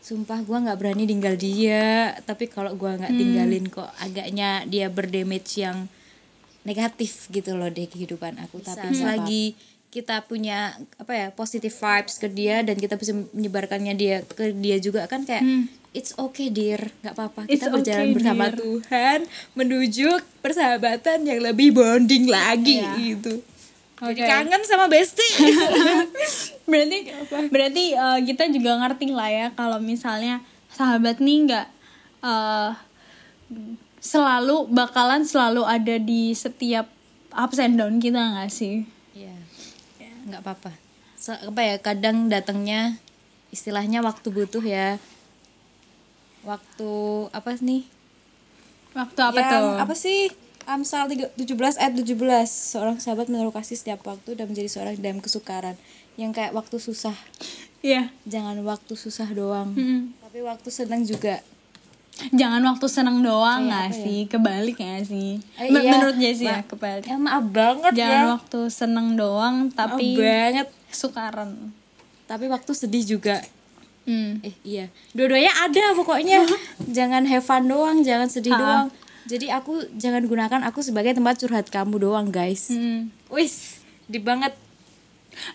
sumpah 0.00 0.40
gua 0.42 0.64
nggak 0.64 0.78
berani 0.78 1.04
tinggal 1.04 1.34
dia. 1.34 2.14
Tapi 2.22 2.48
kalau 2.48 2.74
gua 2.74 2.96
nggak 2.96 3.14
tinggalin 3.14 3.64
kok 3.68 3.90
agaknya 3.98 4.64
dia 4.64 4.88
berdamage 4.88 5.58
yang 5.58 5.86
negatif 6.64 7.26
gitu 7.30 7.56
loh 7.56 7.68
di 7.68 7.88
kehidupan 7.88 8.36
aku. 8.40 8.60
Tapi 8.60 8.92
selagi 8.92 9.44
kita 9.88 10.20
punya 10.28 10.76
apa 11.00 11.12
ya 11.16 11.26
positive 11.32 11.72
vibes 11.72 12.20
ke 12.20 12.28
dia 12.28 12.60
dan 12.60 12.76
kita 12.76 13.00
bisa 13.00 13.16
menyebarkannya 13.32 13.96
dia 13.96 14.20
ke 14.20 14.52
dia 14.52 14.76
juga 14.76 15.08
kan 15.08 15.24
kayak 15.24 15.44
it's 15.96 16.12
okay 16.20 16.52
dear. 16.52 16.92
Nggak 17.00 17.14
apa-apa 17.16 17.40
It's 17.48 17.64
kita 17.64 17.72
berjalan 17.72 18.12
okay, 18.12 18.14
bersama 18.14 18.44
dear. 18.52 18.56
Tuhan 18.60 19.18
menuju 19.56 20.08
persahabatan 20.44 21.24
yang 21.24 21.40
lebih 21.40 21.72
bonding 21.72 22.28
lagi 22.28 22.84
Iya. 22.84 22.92
gitu 22.96 23.40
jadi 23.98 24.20
Oke. 24.20 24.30
kangen 24.30 24.62
sama 24.62 24.86
bestie 24.86 25.26
berarti 26.70 26.98
berarti 27.50 27.84
eh, 27.92 28.18
kita 28.24 28.46
juga 28.48 28.78
ngerti 28.78 29.10
lah 29.10 29.26
ya 29.26 29.46
kalau 29.52 29.78
misalnya 29.78 30.38
sahabat 30.70 31.18
nih 31.18 31.50
nggak 31.50 31.66
eh, 32.22 32.70
selalu 33.98 34.70
bakalan 34.70 35.26
selalu 35.26 35.66
ada 35.66 35.98
di 35.98 36.30
setiap 36.30 36.86
ups 37.34 37.58
and 37.58 37.76
down 37.76 37.98
kita 37.98 38.18
nggak 38.18 38.50
sih? 38.50 38.86
Iya. 39.12 39.34
nggak 40.28 40.40
apa-apa. 40.44 40.70
Se- 41.18 41.42
apa 41.42 41.60
ya 41.60 41.76
kadang 41.80 42.30
datangnya 42.30 42.96
istilahnya 43.50 44.00
waktu 44.00 44.28
butuh 44.30 44.62
ya. 44.62 44.96
Waktu 46.46 46.90
apa 47.34 47.50
nih? 47.58 47.82
Waktu 48.94 49.20
apa 49.20 49.38
Yang 49.38 49.52
tuh? 49.52 49.74
apa 49.82 49.94
sih 49.94 50.18
Amsal 50.68 51.08
3 51.08 51.32
17 51.34 51.48
ayat 51.74 51.94
17 51.96 52.12
seorang 52.44 52.96
sahabat 52.98 53.26
menaruh 53.26 53.50
kasih 53.50 53.74
setiap 53.74 54.04
waktu 54.04 54.36
dan 54.36 54.46
menjadi 54.46 54.68
seorang 54.68 54.94
dalam 54.96 55.18
kesukaran. 55.18 55.80
Yang 56.14 56.36
kayak 56.36 56.52
waktu 56.52 56.76
susah. 56.78 57.16
Iya. 57.78 58.10
jangan 58.24 58.58
waktu 58.60 58.92
susah 58.92 59.30
doang. 59.30 59.70
Mm-mm. 59.72 60.12
tapi 60.20 60.42
waktu 60.42 60.68
senang 60.68 61.02
juga. 61.02 61.40
Jangan 62.32 62.58
waktu 62.66 62.86
seneng 62.86 63.22
doang 63.22 63.64
Kayak 63.64 63.78
apa 63.80 63.88
ya? 63.88 64.02
sih? 64.02 64.20
Kebalik 64.26 64.76
nggak 64.76 65.02
sih. 65.06 65.30
Eh, 65.56 65.70
Men- 65.70 65.80
iya. 65.80 65.90
menurut 65.92 66.16
Jessie 66.18 66.44
ya 66.44 66.60
kebalik. 66.60 67.06
ya 67.06 67.14
maaf 67.16 67.44
banget 67.46 67.92
jangan 67.94 68.12
ya 68.12 68.22
waktu 68.28 68.60
seneng 68.68 69.08
doang 69.14 69.56
maaf 69.68 69.78
tapi 69.94 70.18
banget. 70.18 70.68
sukaran 70.90 71.70
tapi 72.26 72.44
waktu 72.46 72.70
sedih 72.72 73.04
juga. 73.08 73.38
Hmm. 74.04 74.42
eh 74.42 74.52
iya. 74.62 74.90
Dua-duanya 75.12 75.54
ada 75.62 75.94
pokoknya. 75.94 76.42
Jangan 76.88 77.24
have 77.24 77.40
fun 77.40 77.64
doang 77.64 78.02
jangan 78.02 78.26
sedih 78.26 78.52
Ha-ha. 78.52 78.60
doang 78.60 78.88
jadi 79.28 79.60
aku 79.60 79.84
jangan 80.00 80.24
gunakan 80.24 80.60
aku 80.64 80.80
sebagai 80.80 81.12
tempat 81.12 81.36
curhat 81.36 81.68
kamu 81.68 82.00
doang 82.00 82.32
guys. 82.32 82.72
Hmm. 82.72 83.12
wis 83.28 83.84
di 84.08 84.16
banget. 84.16 84.56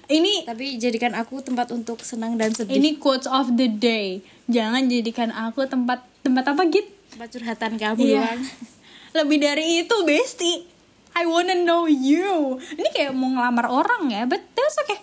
Ini 0.07 0.47
tapi 0.47 0.77
jadikan 0.79 1.11
aku 1.17 1.41
tempat 1.43 1.73
untuk 1.73 1.99
senang 2.05 2.37
dan 2.37 2.53
sedih. 2.53 2.77
ini 2.77 2.95
quotes 2.95 3.25
of 3.25 3.57
the 3.57 3.67
day. 3.67 4.21
Jangan 4.47 4.87
jadikan 4.87 5.33
aku 5.33 5.65
tempat 5.65 6.05
tempat 6.21 6.53
apa 6.53 6.61
git? 6.69 6.87
Tempat 7.11 7.27
curhatan 7.33 7.71
kamu 7.75 7.99
Iya. 7.99 8.21
doang. 8.21 8.41
Lebih 9.17 9.37
dari 9.41 9.83
itu 9.83 9.95
bestie. 10.05 10.69
I 11.17 11.25
wanna 11.25 11.57
know 11.57 11.89
you. 11.89 12.57
Ini 12.73 12.89
kayak 12.93 13.11
mau 13.11 13.27
ngelamar 13.27 13.67
orang 13.69 14.07
ya 14.07 14.23
but 14.29 14.39
that's 14.53 14.77
okay. 14.85 15.01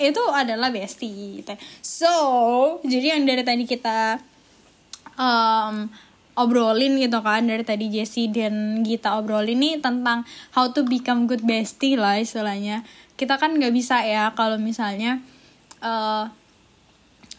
Itu 0.00 0.20
adalah 0.28 0.68
bestie 0.74 1.46
so 1.80 2.10
jadi 2.82 3.16
yang 3.16 3.24
dari 3.24 3.44
tadi 3.44 3.64
kita 3.64 4.16
um, 5.16 5.88
obrolin 6.40 6.96
gitu 6.96 7.20
kan 7.20 7.44
dari 7.44 7.62
tadi 7.62 7.92
Jessie 7.92 8.32
dan 8.32 8.80
Gita 8.82 9.20
obrolin 9.20 9.60
nih 9.60 9.78
tentang 9.78 10.24
how 10.56 10.72
to 10.72 10.82
become 10.88 11.28
good 11.28 11.44
bestie 11.44 11.94
lah 11.94 12.16
istilahnya. 12.16 12.82
Kita 13.14 13.36
kan 13.36 13.56
nggak 13.56 13.74
bisa 13.76 14.00
ya 14.02 14.32
kalau 14.32 14.56
misalnya 14.56 15.20
eh, 15.84 16.24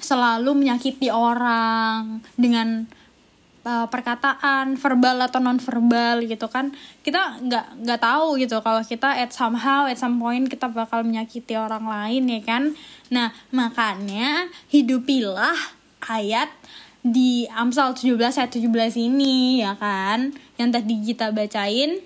selalu 0.01 0.57
menyakiti 0.57 1.13
orang 1.13 2.25
dengan 2.33 2.89
uh, 3.65 3.85
perkataan 3.87 4.75
verbal 4.77 5.21
atau 5.21 5.39
non 5.39 5.61
verbal 5.61 6.25
gitu 6.25 6.49
kan. 6.49 6.73
Kita 7.05 7.41
nggak 7.41 7.85
nggak 7.85 8.01
tahu 8.01 8.41
gitu 8.41 8.57
kalau 8.65 8.81
kita 8.81 9.13
at 9.13 9.31
somehow 9.31 9.85
at 9.85 9.97
some 10.01 10.17
point 10.17 10.49
kita 10.49 10.67
bakal 10.69 11.05
menyakiti 11.05 11.53
orang 11.55 11.85
lain 11.85 12.23
ya 12.27 12.41
kan. 12.41 12.63
Nah 13.13 13.29
makanya 13.53 14.49
hidupilah 14.73 15.55
ayat 16.09 16.49
di 17.01 17.49
Amsal 17.49 17.97
17 17.97 18.17
ayat 18.37 18.51
17 18.53 18.69
ini 18.95 19.59
ya 19.59 19.73
kan? 19.75 20.33
Yang 20.57 20.69
tadi 20.77 20.95
kita 21.03 21.33
bacain 21.33 21.97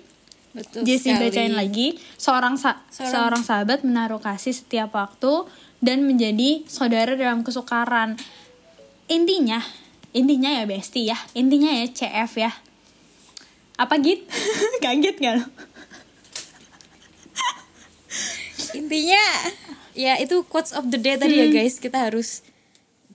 betul 0.56 0.88
sekali. 0.88 1.20
bacain 1.28 1.52
lagi. 1.52 1.86
Seorang 2.16 2.56
sa- 2.56 2.80
Seorang- 2.88 3.12
seorang 3.12 3.42
sahabat 3.44 3.80
menaruh 3.84 4.18
kasih 4.18 4.56
setiap 4.56 4.96
waktu 4.96 5.44
dan 5.78 6.08
menjadi 6.08 6.64
saudara 6.64 7.12
dalam 7.12 7.44
kesukaran. 7.44 8.16
Intinya 9.06 9.60
intinya 10.10 10.48
ya 10.48 10.64
bestie 10.64 11.12
ya. 11.12 11.18
Intinya 11.32 11.68
ya 11.70 11.84
CF 11.86 12.32
ya. 12.40 12.52
Apa 13.76 14.00
git? 14.00 14.24
Kaget 14.84 15.16
gak 15.20 15.34
lo 15.36 15.46
intinya 18.74 19.22
ya 19.96 20.20
itu 20.20 20.44
quotes 20.44 20.76
of 20.76 20.92
the 20.92 21.00
day 21.00 21.16
tadi 21.16 21.40
ya 21.40 21.48
guys. 21.48 21.80
Kita 21.80 22.08
harus 22.08 22.44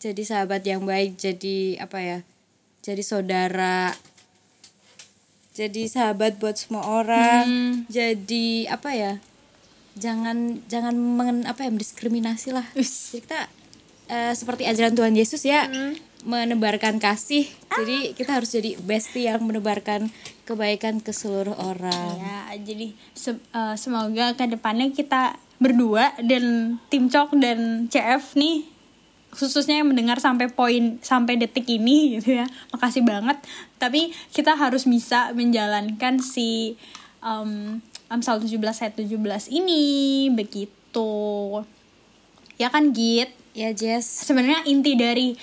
jadi 0.01 0.17
sahabat 0.19 0.65
yang 0.65 0.81
baik 0.83 1.15
jadi 1.15 1.77
apa 1.79 1.97
ya 1.99 2.17
jadi 2.81 3.01
saudara 3.01 3.93
jadi 5.51 5.83
sahabat 5.85 6.35
buat 6.37 6.55
semua 6.55 6.81
orang 6.83 7.43
Hmm. 7.43 7.73
jadi 7.87 8.47
apa 8.67 8.89
ya 8.91 9.13
jangan 9.93 10.63
jangan 10.65 10.95
mengen, 10.95 11.43
apa 11.43 11.61
ya 11.61 11.69
mendiskriminasi 11.69 12.49
lah. 12.49 12.63
Jadi 12.71 12.87
kita 13.19 13.39
eh, 14.07 14.31
seperti 14.31 14.63
ajaran 14.63 14.91
Tuhan 14.91 15.11
Yesus 15.13 15.43
ya 15.43 15.67
menebarkan 16.23 16.95
kasih. 16.97 17.43
Jadi 17.69 18.13
kita 18.13 18.39
harus 18.39 18.49
jadi 18.49 18.79
bestie 18.79 19.27
yang 19.27 19.41
menebarkan 19.41 20.07
kebaikan 20.43 20.97
ke 20.97 21.11
seluruh 21.11 21.55
orang. 21.55 22.15
Ya 22.17 22.39
jadi 22.57 22.95
se- 23.11 23.35
eh, 23.51 23.75
semoga 23.75 24.31
ke 24.31 24.47
depannya 24.47 24.87
kita 24.89 25.35
berdua 25.59 26.15
dan 26.17 26.77
tim 26.87 27.05
cok 27.05 27.35
dan 27.35 27.59
CF 27.85 28.33
nih 28.33 28.70
khususnya 29.31 29.79
yang 29.79 29.89
mendengar 29.89 30.19
sampai 30.19 30.51
poin 30.51 30.99
sampai 30.99 31.39
detik 31.39 31.63
ini 31.67 32.19
gitu 32.19 32.43
ya 32.43 32.45
makasih 32.75 33.07
banget 33.07 33.39
tapi 33.79 34.11
kita 34.35 34.59
harus 34.59 34.83
bisa 34.83 35.31
menjalankan 35.31 36.19
si 36.19 36.75
um, 37.23 37.79
Amsal 38.11 38.43
17 38.43 38.59
ayat 38.59 38.93
17 38.99 39.15
ini 39.55 39.83
begitu 40.35 41.11
ya 42.59 42.67
kan 42.67 42.91
Git 42.91 43.31
ya 43.55 43.71
Jess 43.71 44.27
sebenarnya 44.27 44.67
inti 44.67 44.99
dari 44.99 45.39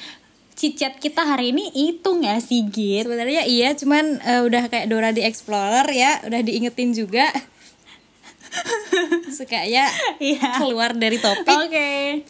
cicat 0.58 0.98
kita 0.98 1.22
hari 1.22 1.54
ini 1.54 1.70
itu 1.70 2.04
nggak 2.04 2.42
sih 2.42 2.66
Git 2.66 3.06
Sebenarnya 3.06 3.46
iya, 3.46 3.78
cuman 3.78 4.18
eh, 4.18 4.42
udah 4.42 4.66
kayak 4.66 4.90
Dora 4.90 5.14
di 5.14 5.22
Explorer 5.22 5.86
ya, 5.86 6.18
udah 6.26 6.42
diingetin 6.42 6.90
juga. 6.90 7.30
Suka 9.38 9.62
ya 9.62 9.86
Iya. 10.18 10.58
keluar 10.58 10.98
dari 10.98 11.22
topik. 11.22 11.46
Oke. 11.46 12.26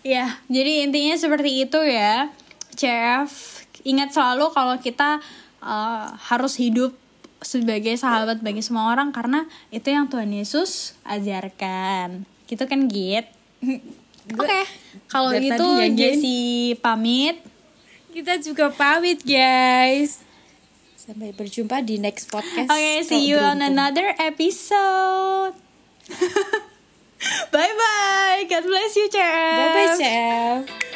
Ya, 0.00 0.40
jadi 0.48 0.88
intinya 0.88 1.16
seperti 1.16 1.68
itu 1.68 1.80
ya. 1.84 2.32
Chef, 2.72 3.64
ingat 3.84 4.16
selalu 4.16 4.48
kalau 4.56 4.76
kita 4.80 5.20
uh, 5.60 6.06
harus 6.16 6.56
hidup 6.56 6.96
sebagai 7.40 7.96
sahabat 7.96 8.44
bagi 8.44 8.60
semua 8.60 8.92
orang 8.92 9.12
karena 9.12 9.48
itu 9.72 9.88
yang 9.92 10.08
Tuhan 10.08 10.32
Yesus 10.32 10.96
ajarkan. 11.04 12.24
Gitu 12.48 12.64
kan, 12.64 12.88
Git? 12.88 13.28
Oke. 14.40 14.62
Kalau 15.10 15.32
dari 15.34 15.50
gitu. 15.50 15.66
Jessie 15.96 16.78
pamit. 16.78 17.40
Kita 18.10 18.38
juga 18.42 18.70
pamit 18.70 19.22
guys. 19.22 20.22
Sampai 20.98 21.34
berjumpa 21.34 21.82
di 21.82 21.98
next 21.98 22.30
podcast. 22.30 22.68
Oke, 22.70 23.02
see 23.02 23.26
Kalau 23.26 23.28
you 23.28 23.36
on 23.40 23.60
another 23.64 24.14
episode. 24.18 25.56
bye 27.52 27.74
bye. 27.80 28.46
God 28.48 28.64
bless 28.64 28.96
you, 28.96 29.10
Chef. 29.10 29.20
Bye 29.20 29.74
bye, 29.74 29.96
Chef. 29.98 30.89